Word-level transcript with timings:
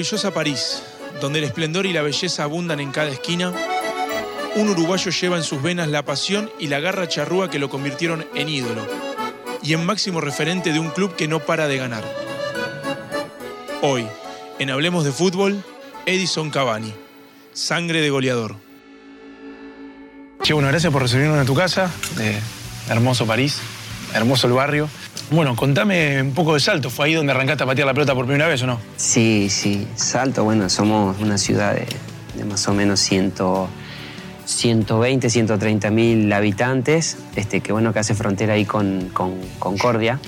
maravillosa 0.00 0.30
París, 0.32 0.82
donde 1.20 1.40
el 1.40 1.44
esplendor 1.44 1.84
y 1.84 1.92
la 1.92 2.00
belleza 2.00 2.44
abundan 2.44 2.80
en 2.80 2.90
cada 2.90 3.10
esquina, 3.10 3.52
un 4.54 4.70
uruguayo 4.70 5.10
lleva 5.10 5.36
en 5.36 5.42
sus 5.42 5.60
venas 5.60 5.88
la 5.88 6.06
pasión 6.06 6.50
y 6.58 6.68
la 6.68 6.80
garra 6.80 7.06
charrúa 7.06 7.50
que 7.50 7.58
lo 7.58 7.68
convirtieron 7.68 8.26
en 8.34 8.48
ídolo 8.48 8.86
y 9.62 9.74
en 9.74 9.84
máximo 9.84 10.22
referente 10.22 10.72
de 10.72 10.78
un 10.78 10.88
club 10.88 11.14
que 11.16 11.28
no 11.28 11.40
para 11.40 11.68
de 11.68 11.76
ganar. 11.76 12.02
Hoy, 13.82 14.06
en 14.58 14.70
Hablemos 14.70 15.04
de 15.04 15.12
Fútbol, 15.12 15.62
Edison 16.06 16.48
Cavani, 16.48 16.94
sangre 17.52 18.00
de 18.00 18.08
goleador. 18.08 18.56
Che, 20.42 20.54
bueno, 20.54 20.68
gracias 20.68 20.90
por 20.90 21.02
recibirnos 21.02 21.38
en 21.38 21.46
tu 21.46 21.54
casa, 21.54 21.90
de 22.16 22.38
hermoso 22.88 23.26
París, 23.26 23.58
hermoso 24.14 24.46
el 24.46 24.54
barrio. 24.54 24.88
Bueno, 25.32 25.54
contame 25.54 26.20
un 26.20 26.32
poco 26.32 26.54
de 26.54 26.60
Salto. 26.60 26.90
¿Fue 26.90 27.06
ahí 27.06 27.14
donde 27.14 27.30
arrancaste 27.30 27.62
a 27.62 27.66
patear 27.66 27.86
la 27.86 27.94
pelota 27.94 28.16
por 28.16 28.26
primera 28.26 28.48
vez 28.48 28.62
o 28.64 28.66
no? 28.66 28.80
Sí, 28.96 29.46
sí. 29.48 29.86
Salto, 29.94 30.42
bueno, 30.42 30.68
somos 30.68 31.20
una 31.20 31.38
ciudad 31.38 31.76
de, 31.76 32.44
más 32.44 32.66
o 32.66 32.74
menos 32.74 32.98
100, 32.98 33.34
120, 34.44 35.30
130 35.30 35.90
mil 35.92 36.32
habitantes, 36.32 37.16
este, 37.36 37.60
que 37.60 37.72
bueno, 37.72 37.92
que 37.92 38.00
hace 38.00 38.16
frontera 38.16 38.54
ahí 38.54 38.64
con, 38.64 39.08
con 39.12 39.36
Concordia. 39.60 40.18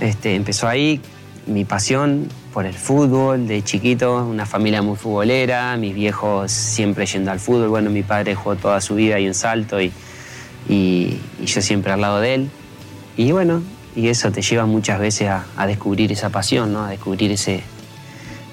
Este, 0.00 0.36
empezó 0.36 0.68
ahí 0.68 1.02
mi 1.46 1.66
pasión 1.66 2.26
por 2.54 2.64
el 2.64 2.74
fútbol, 2.74 3.46
de 3.46 3.62
chiquito, 3.62 4.24
una 4.24 4.46
familia 4.46 4.80
muy 4.80 4.96
futbolera, 4.96 5.76
mis 5.76 5.94
viejos 5.94 6.50
siempre 6.50 7.04
yendo 7.04 7.30
al 7.30 7.40
fútbol. 7.40 7.68
Bueno, 7.68 7.90
mi 7.90 8.02
padre 8.02 8.34
jugó 8.34 8.56
toda 8.56 8.80
su 8.80 8.94
vida 8.94 9.16
ahí 9.16 9.26
en 9.26 9.34
Salto 9.34 9.82
y, 9.82 9.92
y, 10.66 11.20
y 11.38 11.44
yo 11.44 11.60
siempre 11.60 11.92
al 11.92 12.00
lado 12.00 12.20
de 12.20 12.34
él. 12.36 12.50
Y 13.18 13.32
bueno, 13.32 13.62
y 13.96 14.08
eso 14.08 14.30
te 14.30 14.42
lleva 14.42 14.66
muchas 14.66 14.98
veces 15.00 15.28
a, 15.28 15.44
a 15.56 15.66
descubrir 15.66 16.12
esa 16.12 16.30
pasión, 16.30 16.72
¿no? 16.72 16.84
a 16.84 16.90
descubrir 16.90 17.32
ese, 17.32 17.62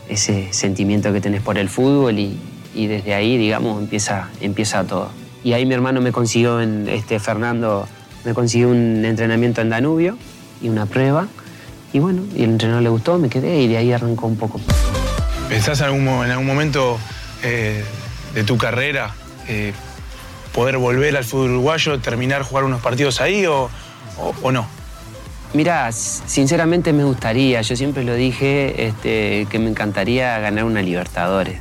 ese 0.09 0.51
sentimiento 0.51 1.11
que 1.13 1.21
tenés 1.21 1.41
por 1.41 1.57
el 1.57 1.69
fútbol 1.69 2.17
y, 2.19 2.37
y 2.73 2.87
desde 2.87 3.13
ahí, 3.13 3.37
digamos, 3.37 3.81
empieza, 3.81 4.29
empieza 4.41 4.83
todo. 4.83 5.09
Y 5.43 5.53
ahí 5.53 5.65
mi 5.65 5.73
hermano 5.73 6.01
me 6.01 6.11
consiguió, 6.11 6.61
en, 6.61 6.87
este, 6.89 7.19
Fernando, 7.19 7.87
me 8.25 8.33
consiguió 8.33 8.69
un 8.69 9.03
entrenamiento 9.05 9.61
en 9.61 9.69
Danubio 9.69 10.17
y 10.61 10.69
una 10.69 10.85
prueba. 10.85 11.27
Y 11.93 11.99
bueno, 11.99 12.23
y 12.35 12.43
el 12.43 12.49
entrenador 12.51 12.83
le 12.83 12.89
gustó, 12.89 13.17
me 13.17 13.29
quedé 13.29 13.61
y 13.61 13.67
de 13.67 13.77
ahí 13.77 13.93
arrancó 13.93 14.27
un 14.27 14.35
poco. 14.37 14.59
¿Pensás 15.47 15.79
en 15.79 15.85
algún, 15.85 16.07
en 16.07 16.31
algún 16.31 16.45
momento 16.45 16.97
eh, 17.43 17.83
de 18.33 18.43
tu 18.43 18.57
carrera 18.57 19.15
eh, 19.47 19.71
poder 20.53 20.77
volver 20.77 21.15
al 21.15 21.23
fútbol 21.23 21.51
uruguayo, 21.51 21.99
terminar 21.99 22.41
jugar 22.43 22.65
unos 22.65 22.81
partidos 22.81 23.21
ahí 23.21 23.45
o- 23.45 23.69
o 24.41 24.51
no? 24.51 24.67
Mira, 25.53 25.91
sinceramente 25.91 26.93
me 26.93 27.03
gustaría, 27.03 27.61
yo 27.61 27.75
siempre 27.75 28.03
lo 28.03 28.13
dije, 28.13 28.87
este, 28.87 29.47
que 29.49 29.59
me 29.59 29.69
encantaría 29.69 30.37
ganar 30.39 30.65
una 30.65 30.81
Libertadores. 30.81 31.59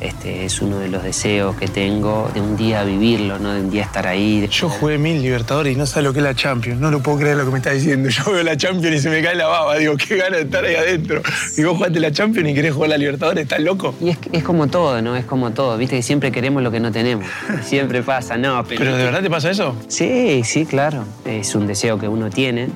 Este, 0.00 0.46
es 0.46 0.62
uno 0.62 0.78
de 0.78 0.88
los 0.88 1.02
deseos 1.02 1.56
que 1.56 1.68
tengo 1.68 2.30
de 2.32 2.40
un 2.40 2.56
día 2.56 2.84
vivirlo, 2.84 3.38
¿no? 3.38 3.52
de 3.52 3.60
un 3.60 3.70
día 3.70 3.82
estar 3.82 4.06
ahí. 4.06 4.48
Yo 4.50 4.70
jugué 4.70 4.96
mil 4.96 5.20
Libertadores 5.20 5.74
y 5.74 5.76
no 5.76 5.84
sé 5.84 6.00
lo 6.00 6.14
que 6.14 6.20
es 6.20 6.24
la 6.24 6.34
Champions. 6.34 6.80
No 6.80 6.90
lo 6.90 7.02
puedo 7.02 7.18
creer 7.18 7.36
lo 7.36 7.44
que 7.44 7.50
me 7.50 7.58
está 7.58 7.70
diciendo. 7.72 8.08
Yo 8.08 8.32
veo 8.32 8.42
la 8.42 8.56
Champions 8.56 8.96
y 8.96 8.98
se 9.00 9.10
me 9.10 9.22
cae 9.22 9.34
la 9.34 9.46
baba. 9.46 9.76
Digo, 9.76 9.96
qué 9.96 10.16
ganas 10.16 10.38
de 10.38 10.44
estar 10.44 10.64
ahí 10.64 10.74
adentro. 10.74 11.20
Y 11.56 11.64
vos 11.64 11.76
jugaste 11.76 12.00
la 12.00 12.12
Champions 12.12 12.48
y 12.48 12.54
querés 12.54 12.72
jugar 12.72 12.90
la 12.90 12.96
Libertadores, 12.96 13.42
¿estás 13.42 13.60
loco? 13.60 13.94
Y 14.00 14.08
es, 14.08 14.18
es 14.32 14.42
como 14.42 14.68
todo, 14.68 15.02
¿no? 15.02 15.16
Es 15.16 15.26
como 15.26 15.50
todo, 15.50 15.76
viste 15.76 15.96
que 15.96 16.02
siempre 16.02 16.32
queremos 16.32 16.62
lo 16.62 16.70
que 16.70 16.80
no 16.80 16.92
tenemos. 16.92 17.26
Siempre 17.62 18.02
pasa, 18.02 18.38
no, 18.38 18.64
pero... 18.64 18.80
¿Pero 18.80 18.96
de 18.96 19.04
verdad 19.04 19.22
te 19.22 19.30
pasa 19.30 19.50
eso? 19.50 19.76
Sí, 19.88 20.42
sí, 20.44 20.64
claro. 20.64 21.04
Es 21.26 21.54
un 21.54 21.66
deseo 21.66 21.98
que 21.98 22.08
uno 22.08 22.30
tiene 22.30 22.68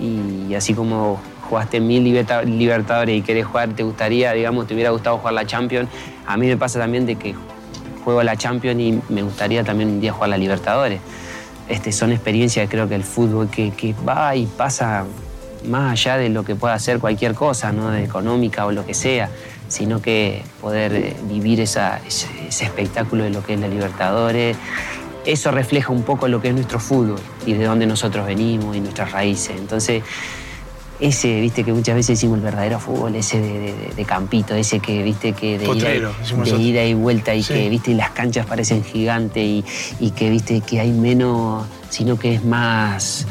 y 0.00 0.54
así 0.54 0.74
como 0.74 1.20
jugaste 1.48 1.80
mil 1.80 2.02
liberta- 2.02 2.42
Libertadores 2.42 3.18
y 3.18 3.22
querés 3.22 3.46
jugar, 3.46 3.70
te 3.70 3.82
gustaría, 3.82 4.32
digamos, 4.32 4.66
te 4.66 4.74
hubiera 4.74 4.90
gustado 4.90 5.18
jugar 5.18 5.34
la 5.34 5.46
Champions, 5.46 5.88
a 6.26 6.36
mí 6.36 6.46
me 6.46 6.56
pasa 6.56 6.78
también 6.78 7.06
de 7.06 7.16
que 7.16 7.34
juego 8.04 8.22
la 8.22 8.36
Champions 8.36 8.80
y 8.80 9.00
me 9.08 9.22
gustaría 9.22 9.64
también 9.64 9.90
un 9.90 10.00
día 10.00 10.12
jugar 10.12 10.30
la 10.30 10.38
Libertadores. 10.38 11.00
Este, 11.68 11.92
son 11.92 12.12
experiencias, 12.12 12.68
creo 12.68 12.88
que 12.88 12.94
el 12.94 13.04
fútbol 13.04 13.48
que, 13.48 13.94
va 14.06 14.36
y 14.36 14.46
pasa 14.46 15.04
más 15.66 15.92
allá 15.92 16.18
de 16.18 16.28
lo 16.28 16.44
que 16.44 16.54
pueda 16.54 16.74
hacer 16.74 16.98
cualquier 16.98 17.34
cosa, 17.34 17.72
¿no? 17.72 17.90
de 17.90 18.04
económica 18.04 18.66
o 18.66 18.72
lo 18.72 18.84
que 18.84 18.92
sea, 18.92 19.30
sino 19.68 20.02
que 20.02 20.42
poder 20.60 20.94
eh, 20.94 21.16
vivir 21.24 21.60
ese, 21.60 21.80
ese 22.06 22.64
espectáculo 22.64 23.24
de 23.24 23.30
lo 23.30 23.42
que 23.42 23.54
es 23.54 23.60
la 23.60 23.68
Libertadores, 23.68 24.58
eso 25.24 25.50
refleja 25.50 25.92
un 25.92 26.02
poco 26.02 26.28
lo 26.28 26.40
que 26.40 26.48
es 26.48 26.54
nuestro 26.54 26.78
fútbol 26.80 27.20
y 27.46 27.54
de 27.54 27.64
dónde 27.64 27.86
nosotros 27.86 28.26
venimos 28.26 28.76
y 28.76 28.80
nuestras 28.80 29.12
raíces. 29.12 29.56
Entonces, 29.58 30.02
ese, 31.00 31.40
viste, 31.40 31.64
que 31.64 31.72
muchas 31.72 31.96
veces 31.96 32.16
decimos 32.18 32.38
el 32.38 32.44
verdadero 32.44 32.78
fútbol, 32.78 33.14
ese 33.16 33.40
de, 33.40 33.58
de- 33.58 33.92
de 33.96 34.04
campito, 34.04 34.54
ese 34.54 34.78
que, 34.78 35.02
viste, 35.02 35.32
que 35.32 35.58
de, 35.58 35.64
ida, 35.64 35.72
Potrero, 35.74 36.12
de 36.44 36.50
ida 36.62 36.84
y 36.84 36.94
vuelta 36.94 37.34
y 37.34 37.42
Sí. 37.42 37.52
que, 37.52 37.68
viste, 37.68 37.94
las 37.94 38.10
canchas 38.10 38.46
parecen 38.46 38.84
gigantes 38.84 39.42
y, 39.42 39.64
y 39.98 40.10
que, 40.12 40.30
viste, 40.30 40.60
que 40.60 40.80
hay 40.80 40.92
menos, 40.92 41.66
sino 41.90 42.16
que 42.18 42.34
es 42.34 42.44
más, 42.44 43.26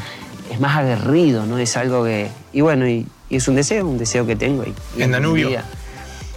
es 0.52 0.60
más 0.60 0.76
aguerrido, 0.76 1.46
¿no? 1.46 1.56
Es 1.58 1.76
algo 1.78 2.04
que, 2.04 2.28
y 2.52 2.60
bueno, 2.60 2.86
y, 2.86 3.06
y 3.30 3.36
es 3.36 3.48
un 3.48 3.54
deseo, 3.56 3.86
un 3.88 3.96
deseo 3.98 4.26
que 4.26 4.36
tengo. 4.36 4.62
Y, 4.96 5.02
¿En 5.02 5.10
Danubio? 5.12 5.48
día- 5.48 5.64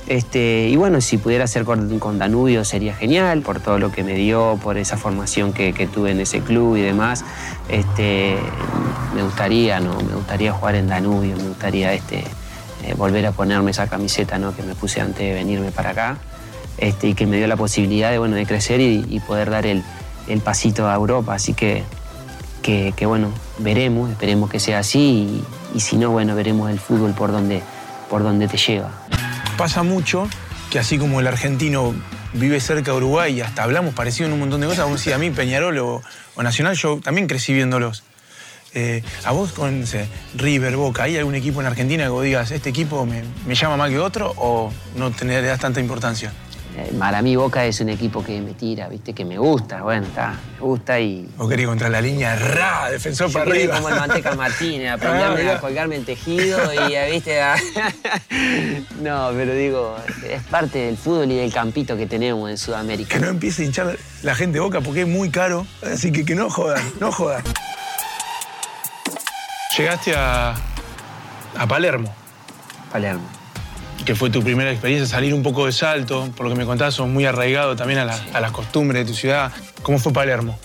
este, 0.08 0.70
y 0.70 0.76
bueno, 0.78 1.02
si 1.02 1.18
pudiera 1.18 1.46
ser 1.48 1.66
con, 1.66 2.18
Danubio 2.18 2.64
sería 2.64 2.96
genial, 2.96 3.42
por 3.42 3.60
todo 3.60 3.78
lo 3.78 3.92
que 3.92 4.04
me 4.04 4.14
dio, 4.14 4.58
por 4.64 4.78
esa 4.78 4.96
formación 4.96 5.52
que, 5.52 5.90
tuve 5.94 6.12
en 6.12 6.22
ese 6.22 6.40
club 6.40 6.78
y 6.78 6.82
demás. 6.82 7.26
Este, 7.68 8.38
me 9.14 9.24
gustaría, 9.24 9.82
¿no? 9.82 10.00
Me 10.00 10.16
gustaría 10.16 10.54
jugar 10.54 10.76
en 10.76 10.88
Danubio, 10.88 11.36
me 11.36 11.50
gustaría 11.50 11.94
este, 11.94 12.20
eh, 12.86 12.94
volver 12.96 13.26
a 13.26 13.34
ponerme 13.34 13.72
esa 13.72 13.88
camiseta 13.88 14.38
¿no? 14.38 14.56
que 14.56 14.64
me 14.64 14.76
puse 14.76 15.02
antes 15.02 15.20
de 15.20 15.34
venirme 15.34 15.72
para 15.72 15.90
acá. 15.90 16.18
Este, 16.78 17.10
y 17.10 17.14
que 17.14 17.26
me 17.26 17.38
dio 17.38 17.48
la 17.48 17.58
posibilidad 17.58 18.12
de, 18.12 18.20
bueno, 18.20 18.36
de 18.36 18.46
crecer 18.46 18.80
y, 18.80 19.20
poder 19.28 19.50
dar 19.50 19.66
el, 19.66 19.84
pasito 20.42 20.88
a 20.88 20.96
Europa. 20.96 21.34
Así 21.34 21.54
que, 21.54 21.84
que, 22.62 22.94
que, 22.96 23.06
bueno, 23.06 23.30
veremos, 23.58 24.10
esperemos 24.10 24.50
que 24.50 24.60
sea 24.62 24.80
así 24.80 25.00
y, 25.00 25.78
y 25.78 25.80
si 25.82 25.98
no, 25.98 26.12
bueno, 26.12 26.34
veremos 26.36 26.70
el 26.70 26.80
fútbol 26.80 27.14
por 27.14 27.32
donde, 27.34 27.62
por 28.10 28.24
donde 28.24 28.48
te 28.48 28.58
lleva. 28.58 28.92
Pasa 29.58 29.82
mucho 29.82 30.30
que 30.70 30.78
así 30.78 31.00
como 31.00 31.20
el 31.20 31.28
argentino 31.28 31.96
vive 32.34 32.60
cerca 32.60 32.92
de 32.92 32.98
Uruguay 32.98 33.38
y 33.38 33.42
hasta 33.42 33.64
hablamos 33.64 33.96
parecido 33.96 34.28
en 34.28 34.34
un 34.34 34.40
montón 34.40 34.62
de 34.62 34.68
cosas, 34.68 34.88
vos 34.88 35.00
decís, 35.00 35.14
a 35.14 35.18
mí 35.18 35.32
Peñarol 35.32 35.78
o, 35.80 36.04
o 36.36 36.44
Nacional, 36.44 36.76
yo 36.76 37.00
también 37.04 37.28
crecí 37.28 37.54
viéndolos. 37.54 38.04
Eh, 38.74 39.02
a 39.24 39.32
vos 39.32 39.54
con 39.54 39.84
River, 40.36 40.76
Boca, 40.76 41.04
¿hay 41.04 41.18
algún 41.18 41.34
equipo 41.34 41.62
en 41.62 41.68
Argentina 41.68 42.04
que 42.04 42.10
vos 42.10 42.24
digas, 42.24 42.52
este 42.52 42.70
equipo 42.70 43.08
me, 43.08 43.24
llama 43.56 43.78
más 43.78 43.90
que 43.90 43.98
otro 43.98 44.34
o 44.38 44.72
no 44.96 45.10
te 45.10 45.26
das 45.42 45.60
tanta 45.60 45.80
importancia? 45.80 46.32
Eh, 46.80 46.94
Para 47.00 47.24
mí 47.24 47.36
Boca 47.36 47.66
es 47.66 47.80
un 47.80 47.90
equipo 47.90 48.24
que 48.24 48.40
me 48.40 48.54
tira, 48.54 48.88
viste, 48.88 49.14
que 49.14 49.26
me 49.26 49.40
gusta, 49.40 49.82
bueno, 49.82 50.06
está, 50.06 50.36
me 50.54 50.60
gusta 50.60 51.00
y... 51.00 51.28
Vos 51.36 51.50
querés 51.50 51.66
contra 51.66 51.90
la 51.90 52.00
línea, 52.00 52.36
ra, 52.36 52.92
defensor 52.92 53.30
Yo 53.30 53.34
para 53.34 53.46
quería 53.46 53.64
ir 53.64 53.72
arriba. 53.72 53.82
como 53.82 53.96
el 53.96 54.00
Manteca 54.08 54.36
Martínez, 54.36 54.92
aprenderme 54.92 55.50
Ah, 55.50 55.56
a 55.56 55.60
colgarme 55.60 55.96
el 55.96 56.06
tejido 56.06 56.60
y, 56.88 56.94
eh, 56.94 57.10
viste, 57.12 57.42
a- 57.42 57.56
no, 59.02 59.30
pero 59.34 59.54
digo, 59.56 59.96
es 60.30 60.44
parte 60.44 60.78
del 60.78 60.98
fútbol 60.98 61.32
y 61.32 61.38
del 61.38 61.52
campito 61.52 61.98
que 61.98 62.06
tenemos 62.06 62.48
en 62.50 62.60
Sudamérica. 62.60 63.16
Que 63.16 63.20
no 63.26 63.30
empiece 63.30 63.64
a 63.64 63.66
hinchar 63.66 63.98
la 64.22 64.36
gente 64.36 64.60
Boca 64.60 64.80
porque 64.82 65.02
es 65.02 65.08
muy 65.08 65.32
caro, 65.32 65.66
así 65.82 66.12
que 66.12 66.26
que 66.26 66.36
no 66.36 66.48
jodan, 66.52 66.84
no 67.00 67.12
jodan. 67.12 67.42
Llegaste 69.76 70.14
a, 70.16 70.56
a 71.58 71.68
Palermo. 71.68 72.14
Palermo. 72.92 73.28
Que 74.06 74.16
fue 74.16 74.30
tu 74.30 74.42
primera 74.44 74.72
experiencia, 74.72 75.08
salir 75.08 75.34
un 75.34 75.44
poco 75.44 75.66
de 75.66 75.72
salto, 75.72 76.30
por 76.36 76.46
lo 76.46 76.54
que 76.54 76.58
me 76.58 76.66
contabas, 76.66 76.94
sos 76.96 77.08
muy 77.08 77.26
arraigado 77.26 77.76
también 77.76 78.00
a, 78.00 78.06
la- 78.06 78.20
a 78.34 78.40
las 78.40 78.52
costumbres 78.52 79.06
de 79.06 79.12
tu 79.12 79.18
ciudad. 79.18 79.52
¿Cómo 79.82 80.00
fue 80.00 80.14
Palermo? 80.14 80.58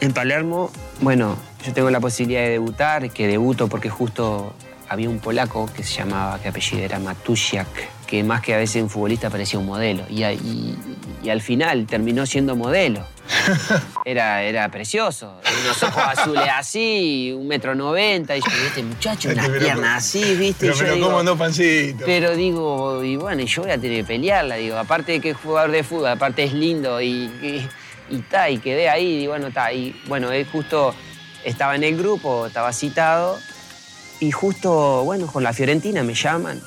En 0.00 0.12
Palermo, 0.12 0.70
bueno, 1.00 1.36
yo 1.64 1.72
tengo 1.72 1.90
la 1.90 2.00
posibilidad 2.00 2.40
de 2.42 2.50
debutar, 2.50 3.10
que 3.10 3.26
debuto 3.26 3.68
porque 3.68 3.90
justo 3.90 4.54
había 4.88 5.08
un 5.08 5.18
polaco 5.20 5.68
que 5.74 5.84
se 5.84 5.98
llamaba, 5.98 6.40
que 6.40 6.48
apellido 6.48 6.82
era 6.82 6.98
Matusiak, 6.98 7.68
que 8.06 8.24
más 8.24 8.40
que 8.40 8.54
a 8.54 8.56
veces 8.56 8.82
un 8.82 8.90
futbolista 8.90 9.30
parecía 9.30 9.58
un 9.60 9.66
modelo. 9.66 10.02
Y, 10.08 10.24
y 10.24 11.28
al 11.30 11.40
final 11.42 11.86
terminó 11.86 12.26
siendo 12.26 12.56
modelo. 12.56 13.06
Era, 14.04 14.42
era 14.42 14.68
precioso. 14.70 15.40
Unos 15.62 15.82
ojos 15.82 16.02
azules 16.06 16.48
así, 16.54 17.32
un 17.36 17.46
metro 17.46 17.74
noventa. 17.74 18.36
Y 18.36 18.40
yo, 18.40 18.46
este 18.66 18.82
muchacho, 18.82 19.28
unas 19.30 19.48
piernas 19.48 20.04
así, 20.04 20.34
¿viste? 20.36 20.66
Pero, 20.66 20.72
y 20.72 20.76
yo 20.76 20.84
pero 20.84 20.94
digo, 20.94 21.06
¿cómo 21.06 21.18
andó 21.20 21.36
pancito? 21.36 22.04
pero 22.04 22.34
digo, 22.36 23.04
y 23.04 23.16
bueno, 23.16 23.42
yo 23.42 23.62
voy 23.62 23.70
a 23.70 23.78
tener 23.78 23.98
que 23.98 24.04
pelearla, 24.04 24.56
digo, 24.56 24.76
aparte 24.76 25.12
de 25.12 25.20
que 25.20 25.30
es 25.30 25.36
jugador 25.36 25.70
de 25.70 25.82
fútbol, 25.82 26.08
aparte 26.08 26.44
es 26.44 26.52
lindo 26.52 27.00
y, 27.00 27.08
y, 27.08 27.68
y 28.10 28.18
ta, 28.18 28.48
y 28.50 28.58
quedé 28.58 28.88
ahí, 28.88 29.24
y 29.24 29.26
bueno, 29.26 29.48
está, 29.48 29.72
y 29.72 30.00
bueno, 30.06 30.32
él 30.32 30.46
justo 30.50 30.94
estaba 31.44 31.74
en 31.74 31.84
el 31.84 31.96
grupo, 31.96 32.46
estaba 32.46 32.72
citado, 32.72 33.38
y 34.20 34.30
justo, 34.30 35.02
bueno, 35.04 35.26
con 35.26 35.42
la 35.42 35.52
Fiorentina 35.52 36.02
me 36.02 36.14
llaman. 36.14 36.60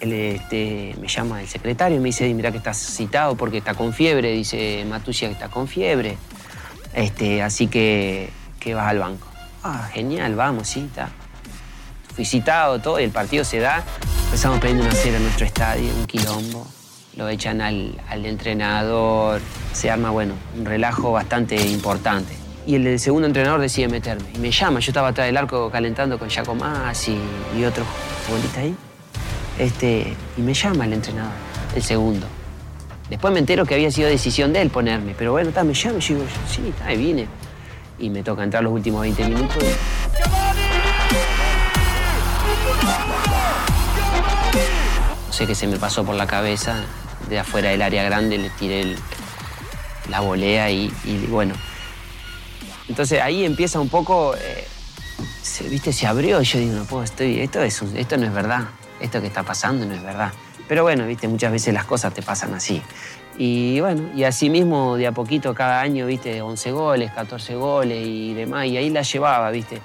Él, 0.00 0.12
este, 0.12 0.96
me 1.00 1.06
llama 1.06 1.40
el 1.40 1.48
secretario 1.48 1.96
y 1.96 2.00
me 2.00 2.06
dice, 2.08 2.32
mira 2.34 2.50
que 2.50 2.58
estás 2.58 2.76
citado 2.76 3.36
porque 3.36 3.58
está 3.58 3.74
con 3.74 3.94
fiebre, 3.94 4.32
dice 4.32 4.84
Matusia 4.84 5.28
que 5.28 5.34
está 5.34 5.48
con 5.48 5.68
fiebre. 5.68 6.18
Este, 6.94 7.42
así 7.42 7.68
que, 7.68 8.30
que 8.60 8.74
vas 8.74 8.88
al 8.88 8.98
banco. 8.98 9.26
Ah, 9.64 9.88
genial, 9.92 10.34
vamos, 10.34 10.68
sí, 10.68 10.80
está. 10.80 11.08
fui 12.14 12.24
citado, 12.24 12.80
todo, 12.80 13.00
y 13.00 13.04
el 13.04 13.10
partido 13.10 13.44
se 13.44 13.58
da. 13.60 13.82
Empezamos 14.26 14.58
perdiendo 14.60 14.84
una 14.84 14.94
cera 14.94 15.16
en 15.16 15.22
nuestro 15.22 15.46
estadio, 15.46 15.94
un 15.94 16.06
quilombo. 16.06 16.66
Lo 17.16 17.28
echan 17.28 17.60
al, 17.60 18.00
al 18.08 18.24
entrenador, 18.24 19.40
se 19.72 19.90
arma, 19.90 20.10
bueno, 20.10 20.34
un 20.58 20.64
relajo 20.64 21.12
bastante 21.12 21.56
importante. 21.68 22.34
Y 22.66 22.76
el 22.76 22.98
segundo 22.98 23.26
entrenador 23.26 23.60
decide 23.60 23.88
meterme. 23.88 24.28
Y 24.34 24.38
me 24.38 24.50
llama, 24.50 24.80
yo 24.80 24.90
estaba 24.90 25.08
atrás 25.08 25.26
del 25.26 25.36
arco 25.36 25.70
calentando 25.70 26.18
con 26.18 26.30
Giacomás 26.30 27.08
y, 27.08 27.18
y 27.58 27.64
otros 27.64 27.86
futbolistas 28.26 28.58
ahí. 28.58 28.76
Este, 29.58 30.16
y 30.36 30.40
me 30.40 30.54
llama 30.54 30.86
el 30.86 30.94
entrenador, 30.94 31.32
el 31.74 31.82
segundo. 31.82 32.26
Después 33.12 33.30
me 33.34 33.40
entero 33.40 33.66
que 33.66 33.74
había 33.74 33.90
sido 33.90 34.08
decisión 34.08 34.54
de 34.54 34.62
él 34.62 34.70
ponerme, 34.70 35.14
pero 35.14 35.32
bueno, 35.32 35.50
está, 35.50 35.62
me 35.64 35.74
llama 35.74 35.98
y 35.98 36.00
digo, 36.14 36.24
sí, 36.48 36.66
está, 36.70 36.86
ahí 36.86 36.96
vine. 36.96 37.26
Y 37.98 38.08
me 38.08 38.22
toca 38.22 38.42
entrar 38.42 38.62
los 38.64 38.72
últimos 38.72 39.02
20 39.02 39.28
minutos. 39.28 39.62
No 45.26 45.32
sé 45.32 45.46
qué 45.46 45.54
se 45.54 45.66
me 45.66 45.76
pasó 45.76 46.04
por 46.04 46.14
la 46.14 46.26
cabeza, 46.26 46.76
de 47.28 47.38
afuera 47.38 47.68
del 47.68 47.82
área 47.82 48.02
grande 48.02 48.38
le 48.38 48.48
tiré 48.48 48.80
el- 48.80 48.98
la 50.08 50.20
volea 50.20 50.70
y, 50.70 50.90
bueno. 51.28 51.54
Entonces 52.88 53.20
ahí 53.20 53.44
empieza 53.44 53.78
un 53.78 53.90
poco, 53.90 54.34
eh, 54.36 54.66
viste, 55.68 55.92
se 55.92 56.06
abrió 56.06 56.40
y 56.40 56.44
yo 56.46 56.58
digo, 56.58 56.76
no 56.76 56.84
puedo, 56.84 57.04
estoy, 57.04 57.40
esto 57.40 58.16
no 58.16 58.24
es 58.26 58.32
verdad, 58.32 58.68
esto 59.00 59.20
que 59.20 59.26
está 59.26 59.42
pasando 59.42 59.84
no 59.84 59.92
es 59.94 60.02
verdad. 60.02 60.32
Pero 60.72 60.84
bueno, 60.84 61.06
viste, 61.06 61.28
muchas 61.28 61.52
veces 61.52 61.74
las 61.74 61.84
cosas 61.84 62.14
te 62.14 62.22
pasan 62.22 62.54
así. 62.54 62.80
Y 63.36 63.78
bueno, 63.80 64.08
y 64.16 64.24
así 64.24 64.48
mismo 64.48 64.96
de 64.96 65.06
a 65.06 65.12
poquito 65.12 65.52
cada 65.52 65.82
año, 65.82 66.06
viste, 66.06 66.40
11 66.40 66.72
goles, 66.72 67.10
14 67.12 67.56
goles 67.56 67.98
y 68.02 68.32
demás, 68.32 68.64
y 68.64 68.78
ahí 68.78 68.88
la 68.88 69.02
llevaba, 69.02 69.50
viste. 69.50 69.82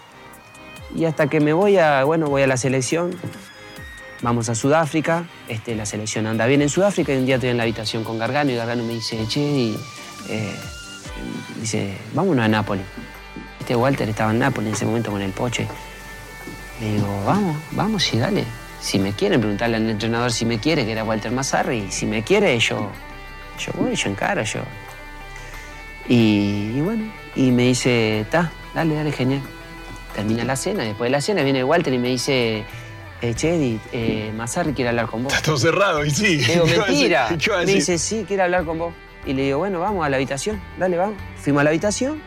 Y 0.95 1.03
hasta 1.03 1.27
que 1.27 1.41
me 1.41 1.51
voy 1.51 1.77
a, 1.77 2.05
bueno, 2.05 2.27
voy 2.27 2.43
a 2.43 2.47
la 2.47 2.55
selección, 2.55 3.13
vamos 4.21 4.47
a 4.47 4.55
Sudáfrica, 4.55 5.25
este, 5.49 5.75
la 5.75 5.85
selección 5.85 6.25
anda 6.25 6.45
bien 6.45 6.61
en 6.61 6.69
Sudáfrica 6.69 7.13
y 7.13 7.17
un 7.17 7.25
día 7.25 7.35
estoy 7.35 7.49
en 7.49 7.57
la 7.57 7.63
habitación 7.63 8.05
con 8.05 8.17
Gargano 8.17 8.51
y 8.51 8.55
Gargano 8.55 8.85
me 8.85 8.93
dice, 8.93 9.27
che, 9.27 9.41
y, 9.41 9.77
eh, 10.29 10.55
dice, 11.59 11.97
vámonos 12.13 12.45
a 12.45 12.47
Nápoles. 12.47 12.85
Este 13.59 13.75
Walter 13.75 14.07
estaba 14.07 14.31
en 14.31 14.39
Nápoles 14.39 14.69
en 14.69 14.73
ese 14.75 14.85
momento 14.85 15.11
con 15.11 15.21
el 15.21 15.33
Poche. 15.33 15.67
Le 16.79 16.93
digo, 16.93 17.23
vamos, 17.25 17.57
vamos, 17.73 18.01
sí, 18.01 18.17
dale. 18.17 18.45
Si 18.79 18.99
me 18.99 19.13
quieren, 19.13 19.39
preguntarle 19.39 19.77
al 19.77 19.89
entrenador 19.89 20.31
si 20.31 20.45
me 20.45 20.59
quiere, 20.59 20.85
que 20.85 20.91
era 20.91 21.03
Walter 21.03 21.31
Mazzarri, 21.31 21.85
y 21.87 21.91
si 21.91 22.05
me 22.05 22.23
quiere, 22.23 22.57
yo, 22.59 22.91
yo 23.59 23.71
voy, 23.75 23.95
yo 23.95 24.09
encaro, 24.09 24.43
yo. 24.43 24.61
Y, 26.07 26.73
y 26.75 26.81
bueno, 26.81 27.11
y 27.35 27.51
me 27.51 27.63
dice, 27.63 28.25
ta, 28.29 28.51
dale, 28.73 28.95
dale, 28.95 29.11
genial. 29.11 29.41
Termina 30.13 30.43
la 30.43 30.55
cena, 30.55 30.83
después 30.83 31.07
de 31.07 31.11
la 31.11 31.21
cena 31.21 31.43
viene 31.43 31.63
Walter 31.63 31.93
y 31.93 31.97
me 31.97 32.09
dice, 32.09 32.63
eh, 33.21 33.33
che, 33.33 33.79
eh, 33.91 34.31
Mazzarri 34.35 34.73
quiere 34.73 34.89
hablar 34.89 35.07
con 35.07 35.23
vos. 35.23 35.33
Está 35.33 35.45
todo 35.45 35.57
cerrado 35.57 36.05
y 36.05 36.11
sí. 36.11 36.37
Le 36.37 36.53
digo, 36.53 36.65
mentira. 36.87 37.29
¿Qué 37.37 37.51
va 37.51 37.61
a 37.61 37.65
Me 37.65 37.73
dice, 37.73 37.97
sí, 37.97 38.25
quiere 38.27 38.43
hablar 38.43 38.63
con 38.63 38.77
vos. 38.77 38.93
Y 39.25 39.33
le 39.33 39.43
digo, 39.43 39.57
bueno, 39.59 39.79
vamos 39.79 40.05
a 40.05 40.09
la 40.09 40.15
habitación, 40.15 40.61
dale, 40.77 40.97
vamos. 40.97 41.17
Fuimos 41.35 41.61
a 41.61 41.63
la 41.63 41.71
habitación 41.71 42.21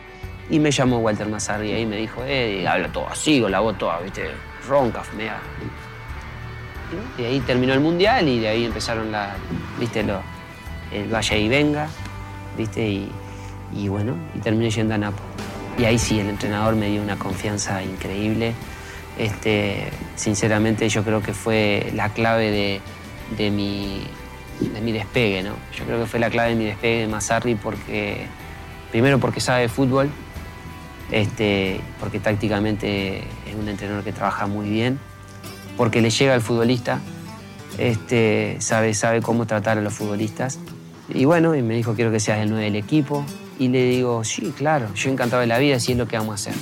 y 0.49 0.59
me 0.59 0.69
llamó 0.69 0.99
Walter 0.99 1.27
Mazzarri 1.27 1.71
ahí 1.71 1.85
me 1.85 1.95
dijo, 1.95 2.23
eh, 2.25 2.67
habla 2.67 2.91
todo 2.91 3.07
así, 3.09 3.41
con 3.41 3.51
la 3.51 3.61
voz 3.61 3.77
toda, 3.77 3.99
viste, 4.01 4.29
ronca, 4.67 5.01
media. 5.17 5.39
Y 7.17 7.23
ahí 7.23 7.39
terminó 7.41 7.73
el 7.73 7.79
mundial 7.79 8.27
y 8.27 8.39
de 8.39 8.47
ahí 8.47 8.65
empezaron 8.65 9.11
la, 9.11 9.35
viste, 9.79 10.03
lo, 10.03 10.21
el 10.91 11.09
vaya 11.09 11.37
y 11.37 11.47
venga, 11.47 11.87
viste, 12.57 12.87
y, 12.87 13.11
y 13.75 13.87
bueno, 13.87 14.15
y 14.35 14.39
terminé 14.39 14.69
yendo 14.69 14.95
a 14.95 14.97
Nápoles. 14.97 15.31
Y 15.77 15.85
ahí 15.85 15.97
sí, 15.97 16.19
el 16.19 16.29
entrenador 16.29 16.75
me 16.75 16.87
dio 16.89 17.01
una 17.01 17.17
confianza 17.17 17.81
increíble. 17.83 18.53
Este, 19.17 19.89
sinceramente 20.15 20.87
yo 20.89 21.03
creo 21.03 21.21
que 21.21 21.33
fue 21.33 21.91
la 21.95 22.09
clave 22.09 22.51
de, 22.51 22.81
de 23.37 23.51
mi, 23.51 24.03
de 24.59 24.81
mi 24.81 24.91
despegue, 24.91 25.43
¿no? 25.43 25.55
Yo 25.77 25.85
creo 25.85 25.99
que 25.99 26.05
fue 26.05 26.19
la 26.19 26.29
clave 26.29 26.51
de 26.51 26.55
mi 26.55 26.65
despegue 26.65 27.01
de 27.01 27.07
Mazzarri 27.07 27.55
porque, 27.55 28.25
primero 28.91 29.19
porque 29.19 29.39
sabe 29.39 29.63
de 29.63 29.69
fútbol, 29.69 30.09
este, 31.11 31.79
porque 31.99 32.19
tácticamente 32.19 33.19
es 33.19 33.55
un 33.57 33.67
entrenador 33.67 34.03
que 34.03 34.13
trabaja 34.13 34.47
muy 34.47 34.69
bien, 34.69 34.99
porque 35.77 36.01
le 36.01 36.09
llega 36.09 36.33
al 36.33 36.41
futbolista, 36.41 36.99
este, 37.77 38.57
sabe, 38.59 38.93
sabe 38.93 39.21
cómo 39.21 39.45
tratar 39.45 39.77
a 39.77 39.81
los 39.81 39.93
futbolistas. 39.93 40.59
Y 41.09 41.25
bueno, 41.25 41.55
y 41.55 41.61
me 41.61 41.75
dijo, 41.75 41.93
quiero 41.93 42.11
que 42.11 42.19
seas 42.19 42.39
el 42.39 42.49
9 42.49 42.65
del 42.65 42.75
equipo. 42.75 43.25
Y 43.59 43.67
le 43.67 43.83
digo, 43.83 44.23
sí, 44.23 44.53
claro, 44.57 44.93
yo 44.95 45.11
encantado 45.11 45.41
de 45.41 45.47
la 45.47 45.57
vida, 45.57 45.79
si 45.79 45.91
es 45.91 45.97
lo 45.97 46.07
que 46.07 46.17
vamos 46.17 46.31
a 46.31 46.35
hacer. 46.49 46.61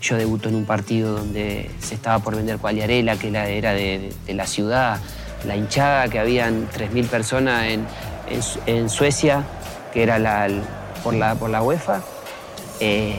Yo 0.00 0.16
debuto 0.16 0.48
en 0.48 0.54
un 0.54 0.64
partido 0.64 1.18
donde 1.18 1.70
se 1.80 1.94
estaba 1.94 2.20
por 2.20 2.36
vender 2.36 2.58
Cualiarela, 2.58 3.16
que 3.16 3.28
era 3.28 3.72
de, 3.72 4.12
la 4.28 4.46
ciudad, 4.46 4.98
la 5.46 5.56
hinchada, 5.56 6.08
que 6.08 6.18
habían 6.18 6.68
3.000 6.70 7.06
personas 7.06 7.66
en 8.66 8.88
Suecia, 8.88 9.44
que 9.92 10.02
era 10.02 10.18
la, 10.18 10.48
por, 11.02 11.14
la, 11.14 11.34
por 11.34 11.50
la 11.50 11.62
UEFA, 11.62 12.02
eh, 12.80 13.16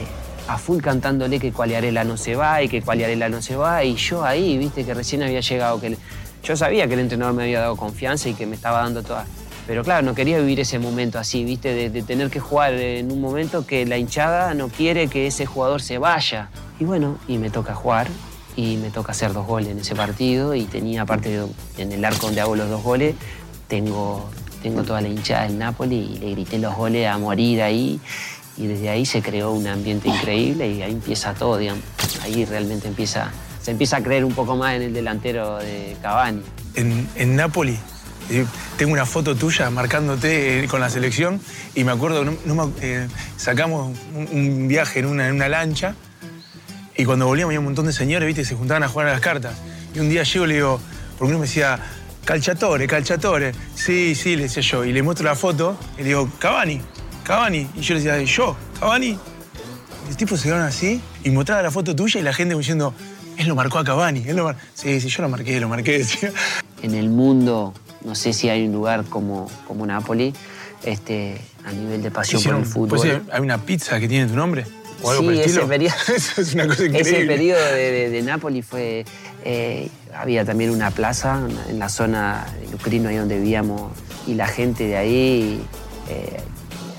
a 0.52 0.58
full 0.58 0.80
cantándole 0.80 1.40
que 1.40 1.50
Cualiarela 1.52 2.04
no 2.04 2.16
se 2.16 2.36
va 2.36 2.62
y 2.62 2.68
que 2.68 2.82
Cualiarela 2.82 3.28
no 3.28 3.40
se 3.40 3.56
va, 3.56 3.84
y 3.84 3.96
yo 3.96 4.24
ahí, 4.24 4.58
viste, 4.58 4.84
que 4.84 4.94
recién 4.94 5.22
había 5.22 5.40
llegado, 5.40 5.80
que 5.80 5.96
yo 6.44 6.56
sabía 6.56 6.86
que 6.86 6.94
el 6.94 7.00
entrenador 7.00 7.34
me 7.34 7.44
había 7.44 7.60
dado 7.60 7.76
confianza 7.76 8.28
y 8.28 8.34
que 8.34 8.46
me 8.46 8.56
estaba 8.56 8.80
dando 8.80 9.02
toda... 9.02 9.26
Pero 9.66 9.84
claro, 9.84 10.04
no 10.04 10.14
quería 10.14 10.38
vivir 10.40 10.58
ese 10.58 10.80
momento 10.80 11.20
así, 11.20 11.44
viste, 11.44 11.88
de, 11.88 12.02
tener 12.02 12.30
que 12.30 12.40
jugar 12.40 12.74
en 12.74 13.12
un 13.12 13.20
momento 13.20 13.64
que 13.64 13.86
la 13.86 13.96
hinchada 13.96 14.54
no 14.54 14.68
quiere 14.68 15.06
que 15.06 15.28
ese 15.28 15.46
jugador 15.46 15.80
se 15.80 15.98
vaya. 15.98 16.50
Y 16.80 16.84
bueno, 16.84 17.16
y 17.28 17.38
me 17.38 17.48
toca 17.48 17.72
jugar 17.74 18.08
y 18.56 18.76
me 18.76 18.90
toca 18.90 19.12
hacer 19.12 19.32
dos 19.32 19.46
goles 19.46 19.70
en 19.70 19.78
ese 19.78 19.94
partido 19.94 20.54
y 20.56 20.64
tenía, 20.64 21.02
aparte 21.02 21.42
en 21.78 21.92
el 21.92 22.04
arco 22.04 22.26
donde 22.26 22.40
hago 22.40 22.56
los 22.56 22.68
dos 22.68 22.82
goles, 22.82 23.14
tengo, 23.68 24.28
tengo 24.62 24.82
toda 24.82 25.00
la 25.00 25.08
hinchada 25.08 25.44
del 25.44 25.56
Napoli 25.56 26.10
y 26.16 26.18
le 26.18 26.32
grité 26.32 26.58
los 26.58 26.74
goles 26.74 27.06
a 27.06 27.16
morir 27.18 27.62
ahí 27.62 28.00
y 28.56 28.66
desde 28.66 28.90
ahí 28.90 29.06
se 29.06 29.22
creó 29.22 29.52
un 29.52 29.66
ambiente 29.66 30.08
increíble 30.08 30.68
y 30.68 30.82
ahí 30.82 30.92
empieza 30.92 31.34
todo, 31.34 31.56
digamos. 31.56 31.82
Ahí 32.22 32.44
realmente 32.44 32.88
empieza, 32.88 33.30
se 33.60 33.70
empieza 33.70 33.96
a 33.98 34.02
creer 34.02 34.24
un 34.24 34.34
poco 34.34 34.56
más 34.56 34.74
en 34.74 34.82
el 34.82 34.92
delantero 34.92 35.58
de 35.58 35.96
Cavani. 36.02 36.42
en, 36.74 37.08
en 37.16 37.36
Nápoles. 37.36 37.78
eh, 38.30 38.44
Tengo 38.76 38.92
una 38.92 39.06
foto 39.06 39.34
tuya 39.34 39.70
marcándote 39.70 40.64
eh, 40.64 40.68
con 40.68 40.80
la 40.80 40.90
selección 40.90 41.40
y 41.74 41.84
me 41.84 41.92
acuerdo, 41.92 42.24
no, 42.24 42.72
eh, 42.80 43.08
sacamos 43.36 43.96
un, 44.14 44.68
viaje 44.68 45.00
en 45.00 45.06
una, 45.06 45.48
lancha 45.48 45.94
y 46.96 47.04
cuando 47.04 47.26
volvíamos 47.26 47.50
había 47.50 47.60
un 47.60 47.64
montón 47.66 47.86
de 47.86 47.92
señores, 47.92 48.26
viste, 48.26 48.44
se 48.44 48.54
juntaban 48.54 48.82
a 48.82 48.88
jugar 48.88 49.08
a 49.08 49.12
las 49.12 49.20
cartas. 49.20 49.54
Y 49.94 50.00
un 50.00 50.08
día 50.08 50.22
llego 50.22 50.44
y 50.44 50.48
le 50.48 50.54
digo, 50.54 50.80
porque 51.18 51.30
uno 51.30 51.38
me 51.38 51.46
decía, 51.46 51.78
calchatore, 52.24 52.86
calchatore. 52.86 53.52
Sí, 53.74 54.14
sí, 54.14 54.36
le 54.36 54.44
decía 54.44 54.62
yo. 54.62 54.84
Y 54.84 54.92
le 54.92 55.02
muestro 55.02 55.24
la 55.26 55.34
foto 55.34 55.76
y 55.96 56.02
le 56.02 56.08
digo, 56.08 56.30
Cavani, 56.38 56.80
Cavani. 57.24 57.68
Y 57.74 57.80
yo 57.80 57.94
le 57.94 58.00
decía, 58.00 58.22
¿yo? 58.22 58.56
¿Cavani? 58.80 59.08
Y 59.08 60.10
el 60.10 60.16
tipo 60.16 60.36
se 60.36 60.44
quedaron 60.44 60.64
así 60.64 61.00
y 61.24 61.30
mostraba 61.30 61.62
la 61.62 61.70
foto 61.70 61.94
tuya 61.94 62.20
y 62.20 62.22
la 62.22 62.32
gente 62.32 62.54
diciendo, 62.56 62.94
él 63.36 63.46
lo 63.48 63.54
marcó 63.54 63.78
a 63.78 63.84
Cavani. 63.84 64.24
Él 64.26 64.36
lo 64.36 64.44
mar-". 64.44 64.56
Sí, 64.74 65.00
sí, 65.00 65.08
yo 65.08 65.22
lo 65.22 65.28
marqué, 65.28 65.60
lo 65.60 65.68
marqué, 65.68 65.98
decía. 65.98 66.32
En 66.82 66.94
el 66.94 67.08
mundo, 67.08 67.74
no 68.04 68.14
sé 68.14 68.32
si 68.32 68.48
hay 68.48 68.66
un 68.66 68.72
lugar 68.72 69.04
como, 69.04 69.48
como 69.66 69.86
Napoli, 69.86 70.34
este, 70.84 71.40
a 71.64 71.72
nivel 71.72 72.02
de 72.02 72.10
pasión 72.10 72.42
por 72.42 72.56
el 72.56 72.66
fútbol. 72.66 72.98
pues, 72.98 73.20
¿Hay 73.32 73.40
una 73.40 73.58
pizza 73.58 74.00
que 74.00 74.08
tiene 74.08 74.26
tu 74.26 74.34
nombre? 74.34 74.66
¿O 75.04 75.10
algo 75.10 75.22
Sí, 75.22 75.26
por 75.26 75.34
el 75.34 75.40
ese 75.40 75.60
periodo- 75.62 75.94
es 76.38 76.54
una 76.54 76.66
cosa 76.66 76.84
increíble. 76.84 77.00
Ese 77.00 77.26
periodo 77.26 77.64
de, 77.72 77.90
de, 77.92 78.10
de 78.10 78.22
Nápoles 78.22 78.64
fue. 78.66 79.04
eh, 79.44 79.88
había 80.14 80.44
también 80.44 80.70
una 80.70 80.90
plaza 80.90 81.40
en 81.68 81.78
la 81.78 81.88
zona 81.88 82.44
de 82.60 82.70
Lucrino, 82.70 83.08
ahí 83.08 83.16
donde 83.16 83.38
vivíamos, 83.38 83.92
y 84.26 84.34
la 84.34 84.46
gente 84.46 84.84
de 84.86 84.96
ahí 84.96 85.62
eh, 86.10 86.36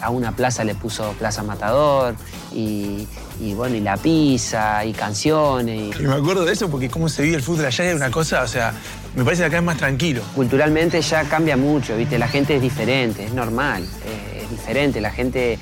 a 0.03 0.09
una 0.09 0.33
plaza 0.33 0.63
le 0.63 0.75
puso 0.75 1.13
Plaza 1.17 1.43
Matador, 1.43 2.15
y, 2.53 3.07
y 3.39 3.53
bueno, 3.53 3.75
y 3.75 3.79
la 3.79 3.97
pizza, 3.97 4.83
y 4.85 4.93
canciones. 4.93 5.95
y- 5.97 6.03
Y 6.03 6.05
me 6.05 6.13
acuerdo 6.15 6.45
de 6.45 6.53
eso 6.53 6.69
porque 6.69 6.89
cómo 6.89 7.07
se 7.09 7.23
vive 7.23 7.37
el 7.37 7.41
fútbol 7.41 7.65
allá 7.65 7.83
era 7.85 7.95
una 7.95 8.11
cosa, 8.11 8.43
o 8.43 8.47
sea, 8.47 8.73
me 9.15 9.23
parece 9.23 9.43
que 9.43 9.47
acá 9.47 9.57
es 9.57 9.63
más 9.63 9.77
tranquilo. 9.77 10.21
Culturalmente 10.35 11.01
ya 11.01 11.23
cambia 11.23 11.55
mucho, 11.57 11.95
¿viste? 11.95 12.17
La 12.19 12.27
gente 12.27 12.55
es 12.55 12.61
diferente, 12.61 13.23
es 13.25 13.33
normal, 13.33 13.83
eh, 14.05 14.41
es 14.43 14.49
diferente. 14.49 14.99
La 15.01 15.11
gente, 15.11 15.57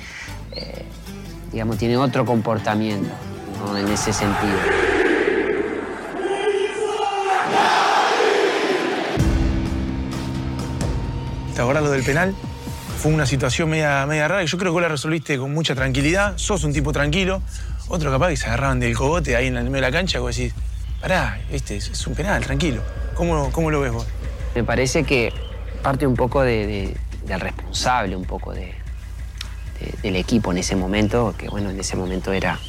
eh, 0.56 0.84
digamos, 1.52 1.78
tiene 1.78 1.96
otro 1.96 2.24
comportamiento 2.24 3.10
¿no? 3.64 3.76
en 3.78 3.88
ese 3.88 4.12
sentido. 4.12 4.58
¿Te 11.54 11.60
acordás 11.60 11.82
lo 11.82 11.90
del 11.90 12.02
penal? 12.02 12.34
Fue 13.02 13.12
una 13.12 13.26
situación 13.26 13.68
media, 13.68 14.06
media 14.06 14.28
rara 14.28 14.44
y 14.44 14.46
yo 14.46 14.56
creo 14.58 14.70
que 14.70 14.74
vos 14.74 14.82
la 14.82 14.86
resolviste 14.88 15.36
con 15.36 15.52
mucha 15.52 15.74
tranquilidad. 15.74 16.34
Sos 16.36 16.62
un 16.62 16.72
tipo 16.72 16.92
tranquilo. 16.92 17.42
Otro 17.88 18.12
capaz 18.12 18.28
que 18.28 18.36
se 18.36 18.46
agarraban 18.46 18.78
del 18.78 18.96
cogote 18.96 19.34
ahí 19.34 19.48
en 19.48 19.56
el 19.56 19.64
medio 19.64 19.74
de 19.76 19.80
la 19.80 19.90
cancha 19.90 20.20
vos 20.20 20.36
decís, 20.36 20.54
pará, 21.00 21.40
este 21.50 21.76
es, 21.76 22.06
un 22.06 22.14
penal, 22.14 22.44
tranquilo. 22.44 22.80
¿Cómo, 23.14 23.50
¿Cómo 23.50 23.72
lo 23.72 23.80
ves 23.80 23.90
vos? 23.92 24.06
Me 24.54 24.62
parece 24.62 25.02
que 25.02 25.32
parte 25.82 26.06
un 26.06 26.14
poco 26.14 26.42
de- 26.42 26.66
de- 26.68 26.96
del 27.26 27.40
responsable, 27.40 28.14
un 28.14 28.24
poco 28.24 28.52
de- 28.52 28.74
del 30.02 30.14
equipo 30.14 30.52
en 30.52 30.58
ese 30.58 30.76
momento, 30.76 31.34
que 31.36 31.48
bueno, 31.48 31.70
en 31.70 31.80
ese 31.80 31.96
momento 31.96 32.32
era, 32.32 32.60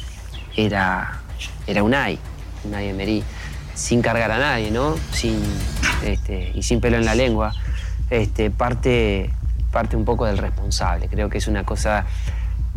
era, 0.56 1.20
era 1.68 1.82
Unai, 1.84 2.18
Unai 2.64 2.88
Emery. 2.88 3.22
sin 3.74 4.02
cargar 4.02 4.30
a 4.32 4.38
nadie, 4.38 4.70
¿no? 4.72 4.96
Sin, 5.12 5.40
este, 6.04 6.50
y 6.54 6.62
sin 6.62 6.80
pelo 6.80 6.96
en 6.96 7.04
la 7.04 7.14
lengua, 7.16 7.52
este, 8.08 8.50
parte, 8.50 9.30
parte 9.74 9.96
un 9.96 10.06
poco 10.06 10.24
del 10.24 10.38
responsable. 10.38 11.08
Creo 11.08 11.28
que 11.28 11.38
es 11.38 11.48
una 11.48 11.64
cosa 11.64 12.06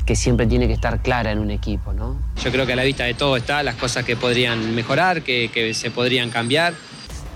que 0.05 0.15
siempre 0.15 0.47
tiene 0.47 0.67
que 0.67 0.73
estar 0.73 0.99
clara 0.99 1.31
en 1.31 1.39
un 1.39 1.51
equipo, 1.51 1.93
¿no? 1.93 2.17
Yo 2.43 2.51
creo 2.51 2.65
que 2.65 2.73
a 2.73 2.75
la 2.75 2.83
vista 2.83 3.03
de 3.03 3.13
todo 3.13 3.37
está 3.37 3.61
las 3.61 3.75
cosas 3.75 4.03
que 4.03 4.17
podrían 4.17 4.73
mejorar, 4.73 5.21
que, 5.21 5.49
que 5.53 5.73
se 5.73 5.91
podrían 5.91 6.31
cambiar. 6.31 6.73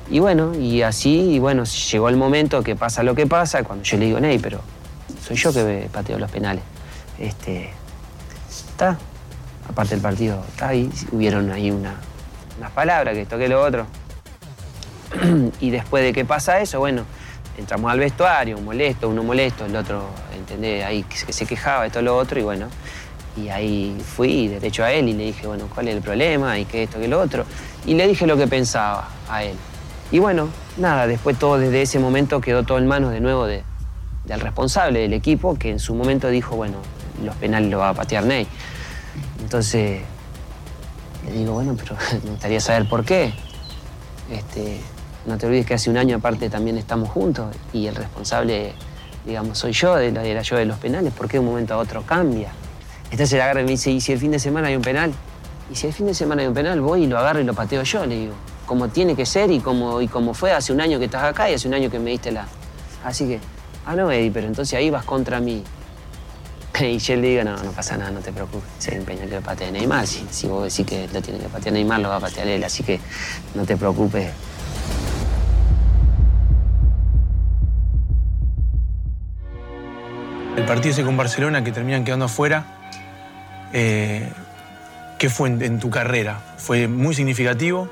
Y 0.10 0.20
bueno, 0.20 0.54
y 0.56 0.82
así, 0.82 1.36
y 1.36 1.40
bueno, 1.40 1.64
llegó 1.64 2.10
el 2.10 2.18
momento 2.18 2.64
que 2.64 2.76
pasa 2.76 3.04
lo 3.04 3.14
que 3.14 3.28
pasa, 3.28 3.64
cuando 3.64 3.84
yo 3.84 3.98
le 3.98 4.06
digo, 4.06 4.20
Ney, 4.20 4.40
pero 4.40 4.62
soy 5.26 5.38
yo 5.38 5.54
que 5.54 5.88
pateo 5.94 6.18
los 6.18 6.32
penales. 6.32 6.64
Este, 7.20 7.70
está, 8.50 8.98
aparte 9.70 9.94
del 9.94 10.02
partido, 10.02 10.44
está 10.50 10.70
ahí, 10.70 10.90
hubieron 11.12 11.52
ahí 11.52 11.70
una, 11.72 11.96
unas 12.58 12.72
palabras 12.72 13.16
que 13.16 13.26
toqué 13.26 13.48
lo 13.48 13.62
otro. 13.62 13.86
y 15.60 15.70
después 15.70 16.04
de 16.04 16.14
que 16.14 16.26
pasa 16.26 16.60
eso, 16.62 16.80
bueno, 16.80 17.04
entramos 17.58 17.92
al 17.92 18.00
vestuario, 18.00 18.60
molesto, 18.60 19.10
uno 19.10 19.24
molesto, 19.24 19.66
el 19.66 19.76
otro, 19.76 20.10
¿entendés? 20.36 20.84
Ahí 20.86 21.04
que 21.04 21.34
se 21.34 21.46
quejaba, 21.46 21.86
esto, 21.86 22.02
lo 22.02 22.18
otro, 22.18 22.40
y 22.40 22.44
bueno, 22.44 22.68
y 23.38 23.50
ahí 23.50 23.98
fui 24.16 24.48
derecho 24.48 24.84
a 24.84 24.92
él 24.92 25.10
y 25.10 25.14
le 25.14 25.26
dije, 25.26 25.48
bueno, 25.48 25.68
¿cuál 25.74 25.88
es 25.88 25.96
el 25.96 26.02
problema? 26.02 26.58
Y 26.60 26.66
que 26.66 26.84
esto, 26.84 27.00
que 27.00 27.08
lo 27.08 27.20
otro. 27.20 27.46
Y 27.86 27.94
le 27.94 28.08
dije 28.08 28.28
lo 28.28 28.38
que 28.38 28.48
pensaba 28.48 29.10
a 29.30 29.44
él. 29.44 29.56
Y 30.12 30.20
bueno, 30.20 30.50
nada, 30.78 31.08
después 31.08 31.40
todo 31.40 31.58
desde 31.58 31.82
ese 31.82 32.00
momento 32.00 32.42
quedó 32.42 32.64
todo 32.64 32.78
en 32.78 32.88
manos 32.88 33.12
de 33.12 33.22
nuevo 33.22 33.46
de, 33.46 33.64
del 34.26 34.42
responsable 34.42 35.00
del 35.00 35.14
equipo, 35.14 35.58
que 35.58 35.70
en 35.70 35.80
su 35.80 35.96
momento 35.96 36.28
dijo, 36.28 36.56
bueno, 36.56 36.78
los 37.24 37.36
penales 37.36 37.72
lo 37.72 37.80
va 37.80 37.90
a 37.90 37.94
patear 37.94 38.26
Ney. 38.26 38.46
Entonces, 39.40 40.02
le 41.26 41.32
digo, 41.32 41.54
bueno, 41.54 41.76
pero 41.78 41.96
me 42.24 42.32
gustaría 42.32 42.60
saber 42.60 42.90
por 42.90 43.06
qué. 43.06 43.34
Este, 44.30 44.80
no 45.26 45.38
te 45.38 45.46
olvides 45.46 45.66
que 45.66 45.74
hace 45.74 45.90
un 45.90 45.98
año 45.98 46.18
aparte 46.18 46.50
también 46.50 46.78
estamos 46.78 47.10
juntos 47.10 47.56
y 47.74 47.88
el 47.88 47.96
responsable, 47.96 48.74
digamos, 49.26 49.58
soy 49.58 49.72
yo, 49.72 49.98
era 49.98 50.42
yo 50.42 50.58
de 50.58 50.66
los 50.66 50.78
penales, 50.78 51.14
¿por 51.14 51.28
qué 51.28 51.34
de 51.34 51.40
un 51.40 51.46
momento 51.46 51.74
a 51.74 51.78
otro 51.78 52.04
cambia? 52.04 52.52
Entonces 53.12 53.34
le 53.34 53.42
agarra 53.42 53.62
y 53.62 53.66
me 53.66 53.72
dice, 53.72 53.92
¿y 53.92 54.00
si 54.02 54.14
el 54.14 54.20
fin 54.20 54.32
de 54.32 54.40
semana 54.40 54.70
hay 54.70 54.76
un 54.76 54.82
penal? 54.82 55.12
Y 55.72 55.76
si 55.76 55.88
el 55.88 55.94
fin 55.94 56.06
de 56.06 56.14
semana 56.14 56.42
hay 56.42 56.48
un 56.48 56.54
penal, 56.54 56.82
voy 56.82 57.04
y 57.04 57.08
lo 57.08 57.18
agarro 57.18 57.40
y 57.40 57.44
lo 57.44 57.54
pateo 57.54 57.84
yo, 57.84 58.06
le 58.06 58.16
digo. 58.16 58.34
Como 58.66 58.88
tiene 58.88 59.16
que 59.16 59.26
ser 59.26 59.52
y 59.52 59.60
como, 59.60 60.02
y 60.02 60.08
como 60.08 60.34
fue 60.34 60.54
hace 60.54 60.72
un 60.72 60.80
año 60.80 60.98
que 60.98 61.06
estás 61.06 61.24
acá 61.24 61.50
y 61.50 61.54
hace 61.54 61.68
un 61.68 61.74
año 61.74 61.90
que 61.90 62.00
me 62.00 62.12
diste 62.12 62.32
la... 62.32 62.48
Así 63.04 63.28
que, 63.28 63.40
ah, 63.86 63.96
no, 63.96 64.12
Eddie, 64.12 64.32
pero 64.32 64.48
entonces 64.48 64.78
ahí 64.78 64.90
vas 64.90 65.04
contra 65.04 65.40
mí. 65.40 65.64
Y 66.82 66.98
yo 66.98 67.16
le 67.16 67.28
digo, 67.28 67.44
no, 67.44 67.58
no 67.58 67.72
pasa 67.72 67.98
nada, 67.98 68.12
no 68.12 68.22
te 68.22 68.32
preocupes. 68.32 68.70
Se 68.80 68.96
empeña 68.96 69.26
que 69.26 69.36
lo 69.36 69.42
patee 69.42 69.72
Neymar. 69.72 70.08
Si 70.08 70.48
vos 70.48 70.64
decís 70.64 70.86
que 70.86 71.08
lo 71.14 71.22
tiene 71.22 71.40
que 71.40 71.48
patear 71.48 71.74
Neymar, 71.74 72.00
lo 72.00 72.10
va 72.10 72.16
a 72.16 72.20
patear 72.20 72.48
él. 72.48 72.64
Así 72.64 72.82
que 72.82 73.00
no 73.54 73.66
te 73.66 73.78
preocupes. 73.78 74.32
El 80.56 80.66
partido 80.66 80.92
ese 80.92 81.04
con 81.04 81.16
Barcelona 81.16 81.64
que 81.64 81.72
terminan 81.72 82.04
quedando 82.04 82.26
afuera, 82.26 82.66
eh, 83.72 84.30
¿qué 85.18 85.30
fue 85.30 85.48
en, 85.48 85.80
tu 85.80 85.90
carrera? 85.90 86.40
¿Fue 86.58 86.90
muy 86.90 87.16
significativo? 87.16 87.90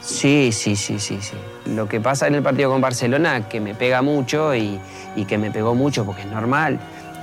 Sí, 0.00 0.50
sí, 0.52 0.76
sí, 0.76 1.00
sí, 1.00 1.18
sí. 1.20 1.36
Lo 1.66 1.88
que 1.88 2.00
pasa 2.00 2.28
en 2.28 2.36
el 2.36 2.42
partido 2.42 2.70
con 2.70 2.80
Barcelona, 2.80 3.48
que 3.48 3.60
me 3.60 3.74
pega 3.74 4.02
mucho 4.02 4.54
y, 4.54 4.78
y 5.16 5.24
que 5.24 5.36
me 5.36 5.50
pegó 5.50 5.74
mucho 5.74 6.04
porque 6.04 6.22
es 6.22 6.28
normal, 6.28 6.78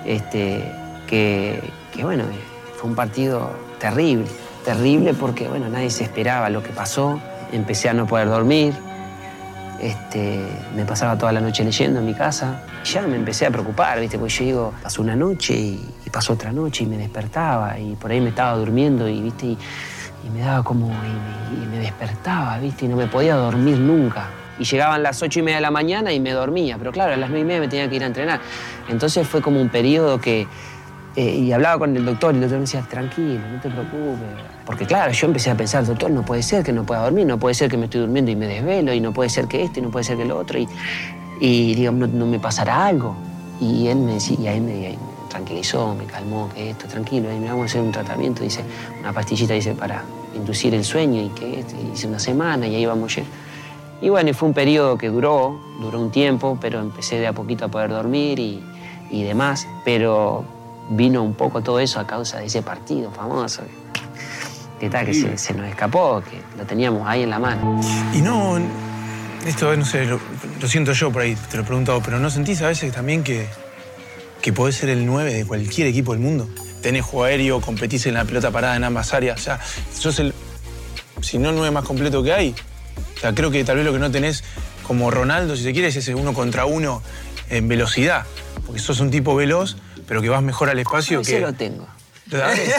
este, 0.06 0.70
que, 1.08 1.62
que, 1.94 2.04
bueno, 2.04 2.26
fue 2.76 2.90
un 2.90 2.96
partido 2.96 3.52
terrible, 3.80 4.26
terrible 4.66 5.14
porque 5.14 5.48
bueno, 5.48 5.70
nadie 5.70 5.90
se 5.90 6.04
esperaba 6.04 6.50
lo 6.50 6.62
que 6.62 6.72
pasó. 6.72 7.22
Empecé 7.54 7.88
a 7.88 7.94
no 7.94 8.06
poder 8.06 8.28
dormir, 8.28 8.74
este, 9.82 10.46
me 10.76 10.86
pasaba 10.86 11.18
toda 11.18 11.32
la 11.32 11.42
noche 11.42 11.64
leyendo 11.64 12.00
en 12.00 12.06
mi 12.06 12.14
casa. 12.14 12.62
Ya 12.86 13.02
me 13.02 13.16
empecé 13.16 13.48
a 13.48 13.52
preocupar, 13.52 14.00
¿viste? 14.00 14.20
Porque 14.20 14.34
yo 14.34 14.46
digo, 14.46 14.74
pasó 14.84 15.02
una 15.02 15.16
noche 15.16 15.56
y, 15.56 15.90
pasó 16.12 16.34
otra 16.34 16.52
noche 16.52 16.84
y 16.84 16.88
me 16.88 16.98
despertaba 16.98 17.80
y 17.80 17.96
por 17.96 18.12
ahí 18.12 18.20
me 18.20 18.30
estaba 18.30 18.58
durmiendo 18.58 19.08
y, 19.08 19.22
¿viste? 19.22 19.46
Y 19.48 20.30
me 20.32 20.42
daba 20.42 20.62
como. 20.64 20.88
Y 20.88 20.90
me, 20.92 21.64
y 21.64 21.68
me, 21.68 21.80
despertaba, 21.80 22.60
¿viste? 22.60 22.86
Y 22.86 22.90
no 22.90 22.96
me 22.96 23.08
podía 23.08 23.36
dormir 23.36 23.78
nunca. 23.78 24.28
Y 24.60 24.66
llegaban 24.66 25.02
las 25.02 25.22
ocho 25.24 25.40
y 25.40 25.42
media 25.42 25.58
de 25.58 25.62
la 25.62 25.72
mañana 25.72 26.14
y 26.14 26.20
me 26.20 26.32
dormía, 26.32 26.78
pero 26.78 26.92
claro, 26.92 27.14
a 27.14 27.18
las 27.18 27.30
nueve 27.30 27.42
y 27.42 27.46
media 27.46 27.62
me 27.62 27.68
tenía 27.68 27.90
que 27.90 27.96
ir 27.96 28.04
a 28.04 28.08
entrenar. 28.08 28.40
Entonces 28.88 29.28
fue 29.28 29.42
como 29.42 29.60
un 29.60 29.70
periodo 29.70 30.22
que. 30.22 30.48
Eh, 31.16 31.40
y 31.40 31.52
hablaba 31.52 31.80
con 31.80 31.96
el 31.96 32.06
doctor 32.06 32.34
y 32.34 32.38
el 32.38 32.42
doctor 32.42 32.60
me 32.60 32.62
decía, 32.62 32.86
tranquilo, 32.90 33.42
no 33.52 33.60
te 33.60 33.70
preocupes. 33.70 34.28
Porque 34.66 34.86
claro, 34.86 35.12
yo 35.12 35.28
empecé 35.28 35.52
a 35.52 35.56
pensar, 35.56 35.86
doctor, 35.86 36.10
no 36.10 36.24
puede 36.24 36.42
ser 36.42 36.64
que 36.64 36.72
no 36.72 36.86
pueda 36.86 37.04
dormir, 37.04 37.26
no 37.26 37.38
puede 37.38 37.54
ser 37.54 37.70
que 37.70 37.78
me 37.78 37.86
estoy 37.86 38.02
durmiendo 38.02 38.32
y 38.32 38.36
me 38.38 38.48
desvelo, 38.48 38.94
y 38.94 39.02
no 39.02 39.12
puede 39.12 39.30
ser 39.30 39.48
que 39.48 39.64
esto, 39.64 39.80
y 39.80 39.84
no 39.84 39.90
puede 39.90 40.06
ser 40.06 40.18
que 40.18 40.24
lo 40.24 40.38
otro, 40.38 40.58
y, 40.58 40.70
y 41.42 41.76
digamos, 41.76 42.10
no, 42.10 42.26
me 42.26 42.40
pasará 42.40 42.86
algo. 42.86 43.16
Y 43.60 43.88
él 43.88 43.98
me 43.98 44.14
decía, 44.14 44.38
y 44.40 44.48
ahí 44.48 44.62
me, 44.62 44.98
tranquilizó, 45.30 45.94
me 45.96 46.06
calmó, 46.06 46.50
que 46.54 46.70
esto, 46.70 46.88
tranquilo, 46.88 47.30
y 47.32 47.40
me 47.40 47.50
vamos 47.50 47.64
a 47.64 47.66
hacer 47.66 47.82
un 47.82 47.92
tratamiento, 47.92 48.44
dice, 48.44 48.64
una 49.02 49.12
pastillita, 49.12 49.54
dice, 49.54 49.74
para 49.74 50.04
inducir 50.34 50.74
el 50.74 50.86
sueño, 50.86 51.22
y 51.22 51.30
que 51.30 51.60
esto, 51.60 51.76
y 51.76 51.94
hice 51.94 52.08
una 52.08 52.20
semana, 52.20 52.68
y 52.68 52.76
ahí 52.76 52.86
vamos 52.86 53.18
a 53.18 53.20
ir. 53.20 53.26
Y 54.02 54.08
bueno, 54.08 54.30
y 54.30 54.34
fue 54.34 54.48
un 54.48 54.54
periodo 54.54 54.98
que 54.98 55.10
duró, 55.10 55.60
duró 55.82 56.00
un 56.00 56.10
tiempo, 56.10 56.58
pero 56.62 56.80
empecé 56.80 57.20
de 57.20 57.28
a 57.28 57.34
poquito 57.34 57.66
a 57.66 57.68
poder 57.68 57.90
dormir 57.90 58.40
y, 58.40 58.64
y 59.12 59.24
demás, 59.24 59.68
pero 59.84 60.46
vino 60.92 61.24
un 61.24 61.34
poco 61.34 61.62
todo 61.62 61.80
eso 61.80 62.00
a 62.00 62.08
causa 62.08 62.40
de 62.40 62.46
ese 62.46 62.62
partido 62.62 63.12
famoso. 63.12 63.64
Que 64.80 64.90
tal, 64.90 65.06
que 65.06 65.14
se, 65.14 65.38
se, 65.38 65.54
nos 65.54 65.68
escapó, 65.68 66.24
que 66.28 66.42
lo 66.58 66.66
teníamos 66.66 67.08
ahí 67.08 67.24
en 67.24 67.30
la 67.30 67.40
mano. 67.40 67.80
Y 68.14 68.22
no, 68.22 68.60
esto 69.46 69.76
no 69.76 69.86
sé, 69.86 70.06
lo, 70.06 70.20
lo 70.60 70.68
siento 70.68 70.94
yo 70.94 71.12
por 71.12 71.22
ahí, 71.22 71.36
te 71.50 71.58
lo 71.58 71.64
he 71.64 71.66
preguntado, 71.66 72.02
pero 72.04 72.20
¿no 72.20 72.30
sentís 72.30 72.62
a 72.62 72.68
veces 72.68 72.92
también 72.92 73.24
que, 73.24 73.48
que 74.42 74.54
podés 74.54 74.76
ser 74.76 74.90
el 74.90 75.06
9 75.06 75.34
de 75.34 75.46
cualquier 75.46 75.88
equipo 75.88 76.14
del 76.14 76.22
mundo? 76.22 76.50
Tenés 76.82 77.06
juego 77.06 77.26
aéreo, 77.26 77.62
competís 77.62 78.08
en 78.08 78.16
la 78.16 78.26
pelota 78.26 78.50
parada 78.50 78.76
en 78.76 78.84
ambas 78.84 79.14
áreas, 79.14 79.40
o 79.40 79.44
sea, 79.44 79.60
sos 79.94 80.20
el, 80.20 80.34
si 81.22 81.38
no 81.38 81.50
el 81.50 81.56
9 81.56 81.72
más 81.72 81.86
completo 81.86 82.24
que 82.24 82.34
hay. 82.34 82.56
O 83.16 83.20
sea, 83.20 83.36
creo 83.36 83.52
que 83.52 83.64
tal 83.64 83.78
vez 83.78 83.86
lo 83.86 83.94
que 83.94 84.00
no 84.00 84.10
tenés 84.10 84.44
como 84.84 85.12
Ronaldo, 85.12 85.56
si 85.56 85.64
se 85.64 85.74
quiere, 85.74 85.90
es 85.90 85.96
ese 85.96 86.16
uno 86.16 86.34
contra 86.34 86.66
uno 86.66 87.02
en 87.50 87.68
velocidad. 87.68 88.26
Porque 88.66 88.80
sos 88.80 89.00
un 89.00 89.12
tipo 89.12 89.36
veloz, 89.36 89.78
pero 90.12 90.22
que 90.22 90.28
vas 90.28 90.44
mejor 90.44 90.70
al 90.70 90.78
espacio 90.78 91.22
a 91.22 91.24
que. 91.24 91.40
lo 91.40 91.54
tengo. 91.54 91.88
A 92.34 92.48
veces. 92.48 92.76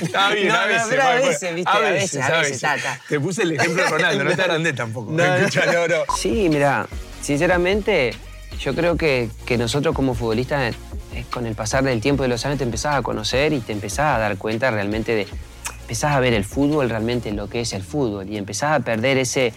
Está 0.00 0.30
bien, 0.34 0.48
no, 0.48 0.54
a 0.54 0.66
veces. 0.66 0.86
Pero 0.90 1.02
a 1.04 1.14
veces, 1.14 1.54
viste, 1.54 1.70
a 1.70 1.78
veces, 1.78 2.22
a 2.24 2.38
veces. 2.40 2.68
Te 3.08 3.20
puse 3.20 3.42
el 3.42 3.52
ejemplo 3.52 3.84
de 3.84 3.88
Ronaldo, 3.88 4.24
no 4.24 4.34
te 4.34 4.42
agrandé 4.42 4.72
tampoco. 4.72 5.12
No, 5.12 5.24
no. 5.24 5.46
No. 5.46 6.16
Sí, 6.16 6.48
mira, 6.48 6.88
sinceramente, 7.20 8.16
yo 8.58 8.74
creo 8.74 8.96
que, 8.96 9.30
que 9.46 9.56
nosotros 9.56 9.94
como 9.94 10.16
futbolistas, 10.16 10.74
eh, 11.14 11.24
con 11.30 11.46
el 11.46 11.54
pasar 11.54 11.84
del 11.84 12.00
tiempo 12.00 12.24
y 12.24 12.26
de 12.26 12.30
los 12.30 12.44
años, 12.46 12.58
te 12.58 12.64
empezás 12.64 12.96
a 12.96 13.02
conocer 13.02 13.52
y 13.52 13.60
te 13.60 13.70
empezás 13.70 14.16
a 14.16 14.18
dar 14.18 14.36
cuenta 14.38 14.72
realmente 14.72 15.14
de. 15.14 15.28
Empezás 15.82 16.16
a 16.16 16.18
ver 16.18 16.32
el 16.32 16.44
fútbol 16.44 16.90
realmente 16.90 17.30
lo 17.30 17.48
que 17.48 17.60
es 17.60 17.72
el 17.74 17.84
fútbol 17.84 18.28
y 18.28 18.38
empezás 18.38 18.80
a 18.80 18.80
perder 18.80 19.18
ese, 19.18 19.52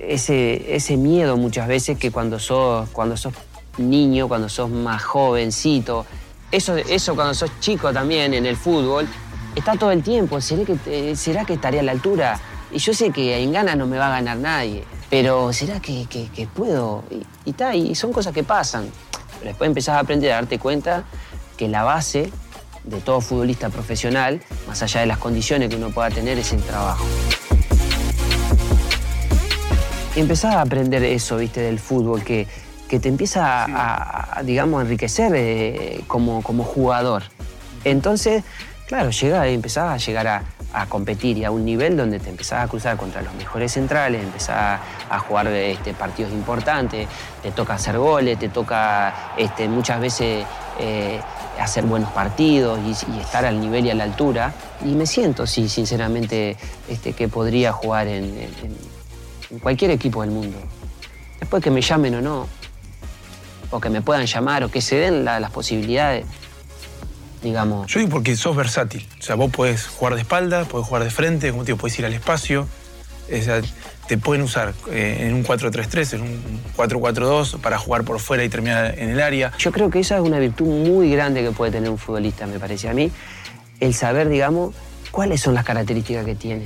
ese, 0.00 0.76
ese 0.76 0.98
miedo 0.98 1.38
muchas 1.38 1.66
veces 1.66 1.96
que 1.96 2.10
cuando 2.10 2.38
sos, 2.38 2.90
cuando 2.90 3.16
sos 3.16 3.32
niño, 3.78 4.28
cuando 4.28 4.48
sos 4.48 4.70
más 4.70 5.02
jovencito, 5.02 6.06
eso, 6.50 6.76
eso 6.76 7.14
cuando 7.14 7.34
sos 7.34 7.50
chico 7.60 7.92
también 7.92 8.34
en 8.34 8.46
el 8.46 8.56
fútbol, 8.56 9.08
está 9.54 9.76
todo 9.76 9.90
el 9.90 10.02
tiempo. 10.02 10.40
¿Será 10.40 10.64
que, 10.64 11.16
¿será 11.16 11.44
que 11.44 11.54
estaré 11.54 11.80
a 11.80 11.82
la 11.82 11.92
altura? 11.92 12.38
Y 12.70 12.78
yo 12.78 12.92
sé 12.92 13.10
que 13.10 13.42
en 13.42 13.52
ganas 13.52 13.76
no 13.76 13.86
me 13.86 13.98
va 13.98 14.08
a 14.08 14.10
ganar 14.10 14.36
nadie, 14.36 14.84
pero 15.10 15.52
¿será 15.52 15.80
que, 15.80 16.06
que, 16.06 16.46
puedo? 16.46 17.04
Y, 17.10 17.50
y, 17.50 17.90
y 17.90 17.94
son 17.94 18.12
cosas 18.12 18.32
que 18.32 18.42
pasan. 18.42 18.88
Pero 19.38 19.50
después 19.50 19.68
empezás 19.68 19.96
a 19.96 20.00
aprender 20.00 20.32
a 20.32 20.36
darte 20.36 20.58
cuenta 20.58 21.04
que 21.56 21.68
la 21.68 21.84
base 21.84 22.30
de 22.84 23.00
todo 23.00 23.20
futbolista 23.20 23.70
profesional, 23.70 24.40
más 24.68 24.82
allá 24.82 25.00
de 25.00 25.06
las 25.06 25.18
condiciones 25.18 25.68
que 25.68 25.76
uno 25.76 25.90
pueda 25.90 26.10
tener, 26.10 26.38
es 26.38 26.52
el 26.52 26.62
trabajo. 26.62 27.04
Y 30.16 30.20
empezás 30.20 30.54
a 30.54 30.60
aprender 30.60 31.02
eso, 31.02 31.36
viste, 31.38 31.60
del 31.60 31.80
fútbol, 31.80 32.22
que, 32.22 32.46
que 32.88 33.00
te 33.00 33.08
empieza 33.08 33.64
a, 33.64 34.38
a, 34.38 34.42
digamos, 34.42 34.82
enriquecer 34.82 35.32
eh, 35.34 36.02
como, 36.06 36.42
como 36.42 36.64
jugador. 36.64 37.22
Entonces, 37.84 38.44
claro, 38.86 39.10
llega, 39.10 39.46
empezás 39.48 39.92
a 39.92 39.96
llegar 39.96 40.26
a, 40.26 40.42
a, 40.72 40.86
competir 40.86 41.38
y 41.38 41.44
a 41.44 41.50
un 41.50 41.64
nivel 41.64 41.96
donde 41.96 42.18
te 42.18 42.30
empezás 42.30 42.64
a 42.64 42.68
cruzar 42.68 42.96
contra 42.96 43.22
los 43.22 43.34
mejores 43.34 43.72
centrales, 43.72 44.22
empezás 44.22 44.80
a 45.08 45.18
jugar 45.18 45.46
este, 45.48 45.94
partidos 45.94 46.32
importantes, 46.32 47.08
te 47.42 47.50
toca 47.52 47.74
hacer 47.74 47.98
goles, 47.98 48.38
te 48.38 48.48
toca 48.48 49.32
este, 49.36 49.68
muchas 49.68 50.00
veces 50.00 50.46
eh, 50.78 51.20
hacer 51.60 51.84
buenos 51.84 52.10
partidos 52.12 52.78
y, 52.80 53.12
y, 53.12 53.20
estar 53.20 53.44
al 53.44 53.60
nivel 53.60 53.86
y 53.86 53.90
a 53.90 53.94
la 53.94 54.04
altura. 54.04 54.52
Y 54.84 54.94
me 54.94 55.06
siento, 55.06 55.46
sí, 55.46 55.68
sinceramente, 55.68 56.56
este, 56.88 57.12
que 57.12 57.28
podría 57.28 57.72
jugar 57.72 58.08
en, 58.08 58.24
en, 58.24 58.76
en 59.50 59.58
cualquier 59.58 59.90
equipo 59.90 60.22
del 60.22 60.30
mundo. 60.30 60.58
Después 61.40 61.62
que 61.62 61.70
me 61.70 61.80
llamen 61.80 62.16
o 62.16 62.20
no, 62.20 62.46
o 63.74 63.80
que 63.80 63.90
me 63.90 64.02
puedan 64.02 64.26
llamar 64.26 64.62
o 64.64 64.70
que 64.70 64.80
se 64.80 64.96
den 64.96 65.24
la, 65.24 65.40
las 65.40 65.50
posibilidades. 65.50 66.26
digamos. 67.42 67.86
Yo 67.88 67.98
digo 67.98 68.12
porque 68.12 68.36
sos 68.36 68.56
versátil. 68.56 69.06
O 69.18 69.22
sea, 69.22 69.34
vos 69.34 69.50
podés 69.50 69.86
jugar 69.86 70.14
de 70.14 70.20
espalda, 70.20 70.64
podés 70.64 70.86
jugar 70.86 71.04
de 71.04 71.10
frente, 71.10 71.50
como 71.50 71.64
te 71.64 71.72
digo, 71.72 71.78
podés 71.78 71.98
ir 71.98 72.06
al 72.06 72.14
espacio. 72.14 72.68
O 73.32 73.42
sea, 73.42 73.60
te 74.06 74.18
pueden 74.18 74.42
usar 74.42 74.74
eh, 74.90 75.26
en 75.26 75.34
un 75.34 75.44
4-3-3, 75.44 76.14
en 76.14 76.20
un 76.22 76.60
4-4-2 76.76 77.58
para 77.58 77.78
jugar 77.78 78.04
por 78.04 78.20
fuera 78.20 78.44
y 78.44 78.48
terminar 78.48 78.98
en 78.98 79.10
el 79.10 79.20
área. 79.20 79.52
Yo 79.58 79.72
creo 79.72 79.90
que 79.90 80.00
esa 80.00 80.16
es 80.16 80.22
una 80.22 80.38
virtud 80.38 80.66
muy 80.66 81.10
grande 81.10 81.42
que 81.42 81.50
puede 81.50 81.72
tener 81.72 81.90
un 81.90 81.98
futbolista, 81.98 82.46
me 82.46 82.58
parece 82.58 82.88
a 82.88 82.94
mí, 82.94 83.10
el 83.80 83.94
saber, 83.94 84.28
digamos, 84.28 84.74
cuáles 85.10 85.40
son 85.40 85.54
las 85.54 85.64
características 85.64 86.24
que 86.24 86.34
tiene. 86.34 86.64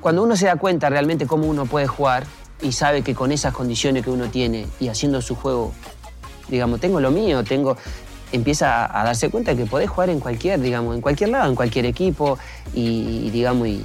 Cuando 0.00 0.22
uno 0.22 0.36
se 0.36 0.46
da 0.46 0.56
cuenta 0.56 0.90
realmente 0.90 1.26
cómo 1.26 1.46
uno 1.46 1.66
puede 1.66 1.86
jugar 1.86 2.24
y 2.60 2.72
sabe 2.72 3.02
que 3.02 3.14
con 3.14 3.32
esas 3.32 3.54
condiciones 3.54 4.04
que 4.04 4.10
uno 4.10 4.26
tiene 4.28 4.66
y 4.80 4.88
haciendo 4.88 5.22
su 5.22 5.36
juego, 5.36 5.72
digamos, 6.52 6.78
tengo 6.80 7.00
lo 7.00 7.10
mío, 7.10 7.42
tengo 7.42 7.76
empieza 8.30 8.84
a, 8.98 9.04
darse 9.04 9.30
cuenta 9.30 9.56
que 9.56 9.66
podés 9.66 9.90
jugar 9.90 10.10
en 10.10 10.20
cualquier, 10.20 10.60
digamos, 10.60 10.94
en 10.94 11.00
cualquier 11.00 11.30
lado, 11.30 11.48
en 11.48 11.54
cualquier 11.54 11.86
equipo 11.86 12.38
y, 12.74 13.30
digamos, 13.30 13.68
y, 13.68 13.82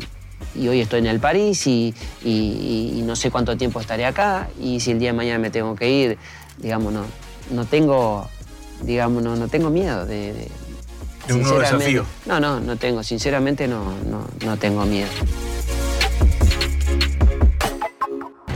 hoy 0.67 0.81
estoy 0.81 0.99
en 0.99 1.07
el 1.07 1.19
París 1.19 1.65
y, 1.65 1.93
no 3.05 3.15
sé 3.15 3.31
cuánto 3.31 3.55
tiempo 3.57 3.79
estaré 3.79 4.05
acá 4.05 4.49
y 4.61 4.79
si 4.79 4.91
el 4.91 4.99
día 4.99 5.09
de 5.09 5.17
mañana 5.17 5.39
me 5.39 5.49
tengo 5.49 5.75
que 5.75 5.89
ir, 5.89 6.17
digamos, 6.57 6.91
no, 6.93 7.05
no 7.51 7.65
tengo, 7.65 8.29
digamos, 8.81 9.23
no, 9.23 9.35
no 9.35 9.47
tengo 9.47 9.69
miedo 9.69 10.05
de, 10.05 10.33
de 11.27 11.33
un 11.33 11.41
nuevo 11.41 11.59
desafío. 11.59 12.05
No, 12.25 12.39
no, 12.39 12.59
no 12.59 12.75
tengo, 12.75 13.03
sinceramente 13.03 13.67
no, 13.67 13.93
no, 14.09 14.27
no 14.45 14.57
tengo 14.57 14.85
miedo. 14.85 15.09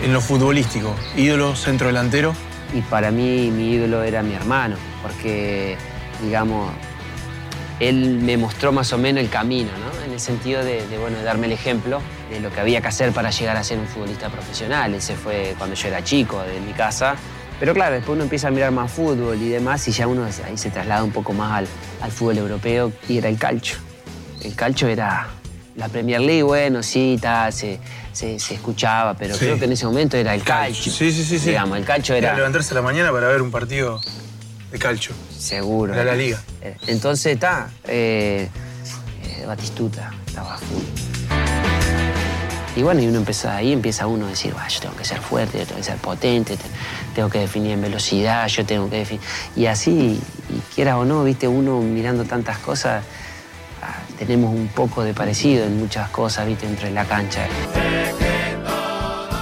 En 0.03 0.13
lo 0.13 0.21
futbolístico, 0.21 0.95
ídolo 1.15 1.55
centro 1.55 1.87
delantero. 1.87 2.33
Y 2.73 2.81
para 2.81 3.11
mí 3.11 3.51
mi 3.51 3.71
ídolo 3.71 4.03
era 4.03 4.23
mi 4.23 4.33
hermano, 4.33 4.75
porque, 5.01 5.77
digamos, 6.23 6.71
él 7.81 8.19
me 8.21 8.37
mostró 8.37 8.71
más 8.71 8.93
o 8.93 8.97
menos 8.97 9.23
el 9.23 9.29
camino, 9.29 9.71
¿no? 9.71 10.05
En 10.05 10.11
el 10.11 10.19
sentido 10.19 10.63
de, 10.63 10.85
bueno, 10.99 11.17
de 11.17 11.23
darme 11.23 11.47
el 11.47 11.53
ejemplo 11.53 11.99
de 12.29 12.39
lo 12.39 12.51
que 12.51 12.59
había 12.59 12.79
que 12.79 12.87
hacer 12.87 13.11
para 13.11 13.31
llegar 13.31 13.57
a 13.57 13.63
ser 13.63 13.79
un 13.79 13.87
futbolista 13.87 14.29
profesional. 14.29 14.93
Ese 14.93 15.15
fue 15.15 15.55
cuando 15.57 15.75
yo 15.75 15.87
era 15.87 16.03
chico, 16.03 16.41
de 16.43 16.61
mi 16.61 16.73
casa. 16.73 17.15
Pero 17.59 17.73
claro, 17.73 17.95
después 17.95 18.15
uno 18.15 18.23
empieza 18.23 18.49
a 18.49 18.51
mirar 18.51 18.71
más 18.71 18.91
fútbol 18.91 19.41
y 19.41 19.49
demás 19.49 19.87
y 19.87 19.91
ya 19.91 20.07
uno 20.07 20.25
ahí 20.25 20.57
se 20.57 20.69
traslada 20.69 21.03
un 21.03 21.11
poco 21.11 21.33
más 21.33 21.67
al, 22.01 22.11
fútbol 22.11 22.37
europeo 22.37 22.91
y 23.07 23.17
era 23.17 23.29
el 23.29 23.37
calcio. 23.37 23.77
El 24.43 24.55
calcio 24.55 24.87
era 24.87 25.27
la 25.75 25.87
Premier 25.89 26.21
League, 26.21 26.43
bueno, 26.43 26.83
sí, 26.83 27.19
se, 27.51 27.79
se, 28.11 28.35
escuchaba, 28.35 29.13
pero 29.13 29.37
creo 29.37 29.57
que 29.57 29.65
en 29.65 29.71
ese 29.71 29.85
momento 29.85 30.17
era 30.17 30.35
el 30.35 30.43
calcio. 30.43 30.91
Sí, 30.91 31.11
sí, 31.11 31.23
sí. 31.23 31.39
sí. 31.39 31.49
Digamos, 31.49 31.77
el 31.77 31.85
calcio 31.85 32.15
era... 32.15 32.29
era... 32.29 32.37
levantarse 32.37 32.73
a 32.73 32.75
la 32.75 32.81
mañana 32.81 33.11
para 33.11 33.27
ver 33.27 33.41
un 33.41 33.51
partido 33.51 34.01
de 34.71 34.79
calcio. 34.79 35.13
Seguro. 35.37 35.93
Era 35.93 36.03
la 36.03 36.15
liga. 36.15 36.41
Eh, 36.61 36.75
entonces, 36.87 37.33
está, 37.33 37.69
eh, 37.87 38.49
eh, 39.23 39.45
Batistuta 39.45 40.13
estaba 40.25 40.57
full. 40.57 40.83
Y 42.75 42.83
bueno, 42.83 43.01
y 43.01 43.07
uno 43.07 43.17
empieza 43.17 43.57
ahí, 43.57 43.73
empieza 43.73 44.07
uno 44.07 44.27
a 44.27 44.29
decir, 44.29 44.53
yo 44.53 44.79
tengo 44.79 44.95
que 44.95 45.03
ser 45.03 45.19
fuerte, 45.19 45.59
yo 45.59 45.65
tengo 45.65 45.77
que 45.77 45.83
ser 45.83 45.97
potente, 45.97 46.57
tengo 47.13 47.29
que 47.29 47.39
definir 47.39 47.71
en 47.71 47.81
velocidad, 47.81 48.47
yo 48.47 48.65
tengo 48.65 48.89
que 48.89 48.97
definir. 48.97 49.21
Y 49.57 49.65
así, 49.65 50.21
y 50.49 50.73
quiera 50.73 50.97
o 50.97 51.03
no, 51.03 51.25
viste, 51.25 51.49
uno 51.49 51.81
mirando 51.81 52.23
tantas 52.23 52.59
cosas, 52.59 53.03
tenemos 54.25 54.53
un 54.53 54.67
poco 54.67 55.03
de 55.03 55.13
parecido 55.13 55.65
en 55.65 55.79
muchas 55.79 56.09
cosas, 56.09 56.45
viste, 56.45 56.67
entre 56.67 56.91
la 56.91 57.05
cancha. 57.05 57.47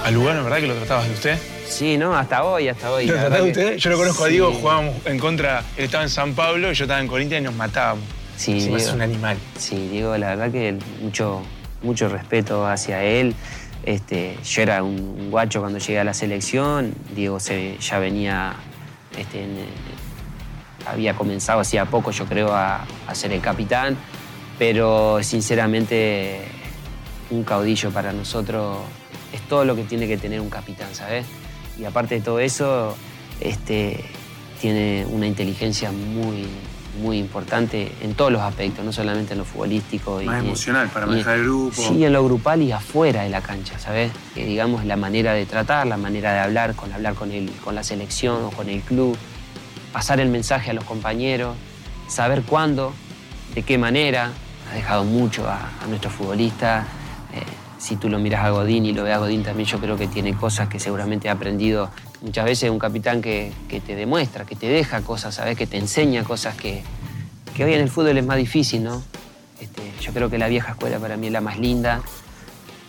¿Al 0.04 0.14
lugar, 0.14 0.42
verdad 0.42 0.58
que 0.58 0.66
lo 0.66 0.74
tratabas 0.74 1.06
de 1.06 1.12
usted? 1.12 1.38
Sí, 1.68 1.98
¿no? 1.98 2.16
Hasta 2.16 2.44
hoy, 2.44 2.68
hasta 2.68 2.90
hoy. 2.90 3.06
¿Lo 3.06 3.14
tratabas 3.14 3.44
de 3.44 3.50
usted? 3.50 3.76
Yo 3.76 3.90
lo 3.90 3.98
conozco 3.98 4.24
a 4.24 4.28
Diego, 4.28 4.52
jugábamos 4.52 4.94
en 5.04 5.18
contra, 5.18 5.62
él 5.76 5.84
estaba 5.84 6.02
en 6.02 6.08
San 6.08 6.34
Pablo 6.34 6.72
y 6.72 6.74
yo 6.74 6.84
estaba 6.84 7.00
en 7.00 7.08
Corinthians 7.08 7.42
y 7.42 7.44
nos 7.44 7.54
matábamos. 7.54 8.04
Sí, 8.36 8.54
Diego, 8.54 8.78
es 8.78 8.90
un 8.90 9.02
animal. 9.02 9.36
Sí, 9.58 9.88
Diego, 9.88 10.16
la 10.16 10.28
verdad 10.28 10.50
que 10.50 10.78
mucho, 11.02 11.42
mucho 11.82 12.08
respeto 12.08 12.66
hacia 12.66 13.04
él. 13.04 13.34
Este, 13.84 14.38
yo 14.42 14.62
era 14.62 14.82
un, 14.82 15.30
guacho 15.30 15.60
cuando 15.60 15.78
llegué 15.78 16.00
a 16.00 16.04
la 16.04 16.14
selección, 16.14 16.94
Diego 17.14 17.38
se, 17.38 17.76
ya 17.78 17.98
venía, 17.98 18.54
este, 19.18 19.46
había 20.86 21.14
comenzado 21.14 21.60
hacía 21.60 21.84
poco 21.84 22.10
yo 22.10 22.26
creo 22.26 22.54
a, 22.54 22.86
ser 23.12 23.32
el 23.32 23.40
capitán, 23.40 23.96
pero 24.60 25.22
sinceramente 25.22 26.42
un 27.30 27.44
caudillo 27.44 27.90
para 27.92 28.12
nosotros 28.12 28.76
es 29.32 29.40
todo 29.48 29.64
lo 29.64 29.74
que 29.74 29.84
tiene 29.84 30.06
que 30.06 30.18
tener 30.18 30.38
un 30.38 30.50
capitán, 30.50 30.94
¿sabes? 30.94 31.24
Y 31.78 31.86
aparte 31.86 32.16
de 32.16 32.20
todo 32.20 32.40
eso, 32.40 32.94
este, 33.40 34.04
tiene 34.60 35.06
una 35.08 35.26
inteligencia 35.26 35.90
muy, 35.92 36.46
muy 37.00 37.16
importante 37.16 37.90
en 38.02 38.12
todos 38.12 38.30
los 38.30 38.42
aspectos, 38.42 38.84
no 38.84 38.92
solamente 38.92 39.32
en 39.32 39.38
lo 39.38 39.46
futbolístico. 39.46 40.20
Más 40.22 40.44
emocional, 40.44 40.90
para 40.90 41.06
manejar 41.06 41.38
el 41.38 41.44
grupo. 41.44 41.80
Sí, 41.80 42.04
en 42.04 42.12
lo 42.12 42.22
grupal 42.22 42.60
y 42.60 42.70
afuera 42.70 43.22
de 43.22 43.30
la 43.30 43.40
cancha, 43.40 43.78
¿sabes? 43.78 44.12
Que 44.34 44.44
digamos 44.44 44.84
la 44.84 44.96
manera 44.96 45.32
de 45.32 45.46
tratar, 45.46 45.86
la 45.86 45.96
manera 45.96 46.34
de 46.34 46.40
hablar, 46.40 46.74
con 46.74 46.92
hablar 46.92 47.14
con, 47.14 47.32
el, 47.32 47.50
con 47.64 47.74
la 47.74 47.82
selección 47.82 48.44
o 48.44 48.50
con 48.50 48.68
el 48.68 48.82
club, 48.82 49.16
pasar 49.90 50.20
el 50.20 50.28
mensaje 50.28 50.70
a 50.70 50.74
los 50.74 50.84
compañeros, 50.84 51.56
saber 52.08 52.42
cuándo, 52.42 52.92
de 53.54 53.62
qué 53.62 53.78
manera. 53.78 54.32
Ha 54.70 54.74
dejado 54.74 55.04
mucho 55.04 55.48
a, 55.48 55.70
nuestro 55.88 56.10
futbolista. 56.10 56.86
Eh, 57.34 57.42
si 57.78 57.96
tú 57.96 58.08
lo 58.08 58.18
miras 58.18 58.44
a 58.44 58.50
Godín 58.50 58.86
y 58.86 58.92
lo 58.92 59.04
ves 59.04 59.14
a 59.14 59.18
Godín 59.18 59.42
también, 59.42 59.68
yo 59.68 59.78
creo 59.78 59.96
que 59.96 60.06
tiene 60.06 60.34
cosas 60.34 60.68
que 60.68 60.78
seguramente 60.78 61.28
ha 61.28 61.32
aprendido 61.32 61.90
muchas 62.22 62.44
veces 62.44 62.70
un 62.70 62.78
capitán 62.78 63.22
que, 63.22 63.52
te 63.68 63.96
demuestra, 63.96 64.44
que 64.44 64.54
te 64.54 64.68
deja 64.68 65.00
cosas, 65.02 65.34
¿sabes? 65.34 65.56
Que 65.56 65.66
te 65.66 65.78
enseña 65.78 66.24
cosas 66.24 66.54
que, 66.56 66.82
hoy 67.58 67.74
en 67.74 67.80
el 67.80 67.90
fútbol 67.90 68.16
es 68.16 68.24
más 68.24 68.36
difícil, 68.36 68.84
¿no? 68.84 69.02
Este, 69.60 69.92
yo 70.00 70.12
creo 70.12 70.30
que 70.30 70.38
la 70.38 70.48
vieja 70.48 70.70
escuela 70.70 70.98
para 70.98 71.16
mí 71.16 71.26
es 71.26 71.32
la 71.32 71.42
más 71.42 71.58
linda 71.58 72.00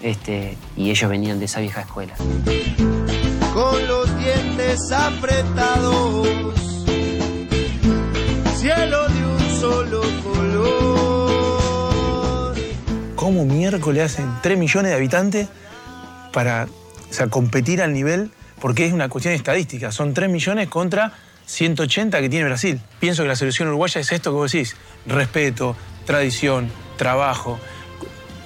este, 0.02 0.58
y 0.78 0.90
ellos 0.90 1.10
venían 1.10 1.40
de 1.40 1.46
esa 1.46 1.60
vieja 1.60 1.82
escuela. 1.82 2.14
Con 3.54 3.88
los 3.88 4.18
dientes 4.18 4.92
apretados, 4.92 6.28
cielo 8.58 9.10
de 9.10 9.26
un 9.26 9.60
solo 9.60 10.02
color. 10.24 10.91
¿Cómo 13.32 13.46
miércoles 13.46 14.04
hacen 14.12 14.30
3 14.42 14.58
millones 14.58 14.92
de 14.92 14.98
habitantes 14.98 15.48
para 16.34 16.68
competir 17.30 17.82
al 17.82 17.94
nivel 17.94 18.30
porque 18.60 18.86
es 18.86 18.92
una 18.92 19.08
cuestión 19.08 19.34
estadística. 19.34 19.94
Son 19.94 20.14
3 20.14 20.30
millones 20.30 20.68
contra 20.68 21.14
180 21.46 22.20
que 22.20 22.28
tiene 22.28 22.44
Brasil. 22.44 22.82
Pienso 23.00 23.22
que 23.22 23.30
la 23.30 23.38
selección 23.38 23.70
uruguaya 23.70 24.02
es 24.02 24.12
esto 24.12 24.32
que 24.32 24.36
vos 24.36 24.52
decís, 24.52 24.76
respeto, 25.06 25.78
tradición, 26.06 26.70
trabajo. 26.98 27.58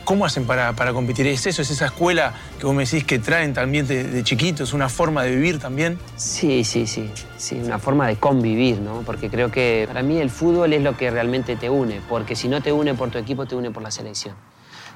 ¿Cómo 0.03 0.23
hacen 0.23 0.45
para, 0.45 0.73
para 0.73 0.93
competir? 0.93 1.25
¿Es 1.25 1.47
eso? 1.47 1.63
¿Es 1.63 1.71
esa 1.71 1.87
escuela 1.87 2.35
que 2.59 2.67
vos 2.67 2.75
me 2.75 2.85
decís 2.85 3.03
que 3.05 3.17
traen 3.17 3.55
también 3.55 3.87
de, 3.87 4.23
chiquitos? 4.23 4.71
¿Una 4.71 4.87
forma 4.87 5.23
de 5.23 5.31
vivir 5.31 5.57
también? 5.57 5.97
Sí, 6.15 6.63
sí, 6.63 6.85
sí. 6.85 7.09
Sí, 7.37 7.55
una 7.55 7.79
forma 7.79 8.05
de 8.07 8.17
convivir, 8.17 8.81
¿no? 8.81 9.01
Porque 9.03 9.31
creo 9.31 9.49
que 9.49 9.85
para 9.87 10.03
mí 10.03 10.19
el 10.19 10.29
fútbol 10.29 10.73
es 10.73 10.83
lo 10.83 10.95
que 10.95 11.09
realmente 11.09 11.55
te 11.55 11.71
une. 11.71 12.01
Porque 12.07 12.35
si 12.35 12.47
no 12.47 12.61
te 12.61 12.71
une 12.71 12.93
por 12.93 13.09
tu 13.09 13.17
equipo, 13.17 13.47
te 13.47 13.55
une 13.55 13.71
por 13.71 13.81
la 13.81 13.89
selección. 13.89 14.35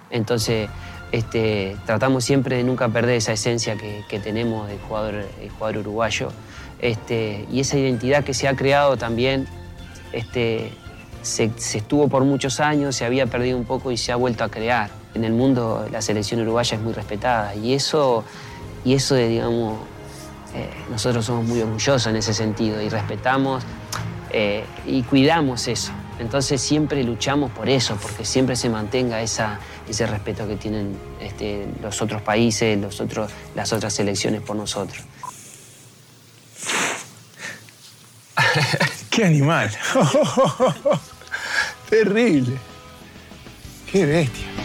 Entonces, 0.09 0.69
este, 1.11 1.75
tratamos 1.85 2.23
siempre 2.23 2.57
de 2.57 2.63
nunca 2.63 2.89
perder 2.89 3.15
esa 3.15 3.33
esencia 3.33 3.75
que, 3.75 4.19
tenemos 4.19 4.67
del 4.67 4.79
jugador, 4.79 5.25
jugador 5.57 5.77
uruguayo. 5.79 6.29
Este, 6.79 7.45
y 7.51 7.59
esa 7.59 7.77
identidad 7.77 8.23
que 8.23 8.33
se 8.33 8.47
ha 8.47 8.55
creado 8.55 8.95
también 8.95 9.47
este, 10.13 10.71
se, 11.21 11.51
estuvo 11.73 12.07
por 12.07 12.23
muchos 12.23 12.59
años, 12.59 12.95
se 12.95 13.05
había 13.05 13.25
perdido 13.25 13.57
un 13.57 13.65
poco 13.65 13.91
y 13.91 13.97
se 13.97 14.11
ha 14.11 14.15
vuelto 14.15 14.43
a 14.43 14.49
crear. 14.49 14.89
En 15.13 15.23
el 15.23 15.33
mundo 15.33 15.87
la 15.91 16.01
selección 16.01 16.41
uruguaya 16.41 16.77
es 16.77 16.83
muy 16.83 16.93
respetada 16.93 17.55
y 17.55 17.73
eso, 17.73 18.23
y 18.85 18.93
eso 18.93 19.15
digamos, 19.15 19.79
eh, 20.55 20.69
nosotros 20.89 21.25
somos 21.25 21.45
muy 21.45 21.61
orgullosos 21.61 22.07
en 22.07 22.15
ese 22.15 22.33
sentido 22.33 22.81
y 22.81 22.89
respetamos 22.89 23.63
eh, 24.31 24.63
y 24.85 25.03
cuidamos 25.03 25.67
eso. 25.67 25.91
Entonces 26.19 26.61
siempre 26.61 27.03
luchamos 27.03 27.49
por 27.51 27.69
eso, 27.69 27.97
porque 28.01 28.25
siempre 28.25 28.55
se 28.55 28.69
mantenga 28.69 29.21
esa, 29.21 29.59
ese 29.89 30.05
respeto 30.05 30.47
que 30.47 30.55
tienen 30.55 30.95
este, 31.19 31.65
los 31.81 32.01
otros 32.01 32.21
países, 32.21 32.77
los 32.77 33.01
otros, 33.01 33.31
las 33.55 33.73
otras 33.73 33.93
selecciones 33.93 34.41
por 34.41 34.55
nosotros. 34.55 35.03
¡Qué 39.09 39.25
animal! 39.25 39.69
Terrible. 41.89 42.57
¡Qué 43.91 44.05
bestia! 44.05 44.58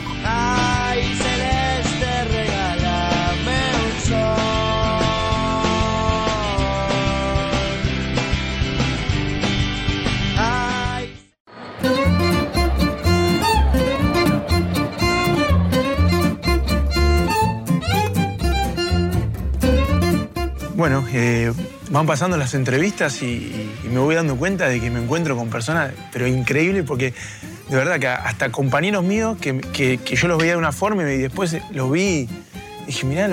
Bueno, 20.85 21.03
eh, 21.15 21.51
van 21.89 22.05
pasando 22.05 22.37
las 22.37 22.53
entrevistas 22.53 23.23
y, 23.23 23.71
me 23.91 23.99
voy 24.01 24.17
dando 24.17 24.37
cuenta 24.37 24.69
de 24.69 24.83
que 24.83 24.91
me 24.91 25.03
encuentro 25.03 25.35
con 25.35 25.49
personas, 25.49 25.95
pero 26.13 26.27
increíbles 26.27 26.85
porque 26.87 27.15
de 27.71 27.75
verdad 27.75 27.99
que 27.99 28.07
hasta 28.07 28.53
compañeros 28.53 29.03
míos 29.03 29.39
que, 29.41 29.63
que- 29.63 29.99
yo 30.15 30.29
los 30.29 30.37
veía 30.37 30.53
de 30.53 30.59
una 30.59 30.73
forma 30.73 31.11
y 31.11 31.17
después 31.17 31.57
los 31.73 31.91
vi 31.91 32.03
y 32.03 32.29
dije, 32.85 33.07
mirá, 33.07 33.31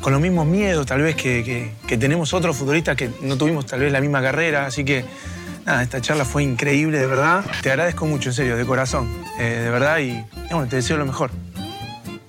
con 0.00 0.12
los 0.12 0.20
mismos 0.20 0.46
miedos 0.46 0.86
tal 0.86 1.02
vez 1.02 1.16
que, 1.16 1.42
que- 1.42 1.72
que 1.88 1.98
tenemos 1.98 2.32
otros 2.34 2.56
futbolistas 2.56 2.94
que 2.96 3.10
no 3.20 3.36
tuvimos 3.36 3.66
tal 3.66 3.80
vez 3.80 3.90
la 3.90 4.00
misma 4.00 4.22
carrera, 4.22 4.66
así 4.66 4.84
que 4.84 5.04
nada, 5.66 5.82
esta 5.82 6.00
charla 6.00 6.24
fue 6.24 6.44
increíble, 6.44 6.98
de 7.00 7.06
verdad. 7.08 7.44
Te 7.62 7.70
agradezco 7.70 8.06
mucho, 8.06 8.28
en 8.28 8.34
serio, 8.36 8.56
de 8.56 8.64
corazón, 8.64 9.08
eh, 9.40 9.62
de 9.64 9.70
verdad 9.70 9.98
y 9.98 10.24
bueno, 10.52 10.68
te 10.68 10.76
deseo 10.76 10.98
lo 10.98 11.04
mejor. 11.04 11.32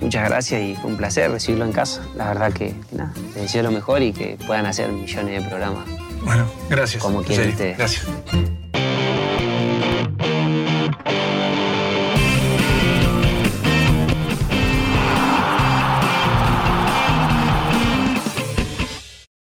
Muchas 0.02 0.28
gracias 0.28 0.62
y 0.62 0.76
fue 0.76 0.90
un 0.90 0.98
placer 0.98 1.32
recibirlo 1.32 1.66
en 1.66 1.72
casa. 1.72 2.02
La 2.16 2.28
verdad 2.30 2.52
que 2.52 2.74
nada, 2.92 3.14
les 3.36 3.44
deseo 3.44 3.64
lo 3.64 3.72
mejor 3.72 4.02
y 4.02 4.12
que 4.12 4.38
puedan 4.46 4.66
hacer 4.66 4.92
millones 4.92 5.44
de 5.44 5.48
programas. 5.48 5.88
Bueno, 6.24 6.46
gracias. 6.70 7.02
Como 7.02 7.24
quieran 7.24 7.50
ustedes. 7.50 7.78
Gracias. 7.78 8.06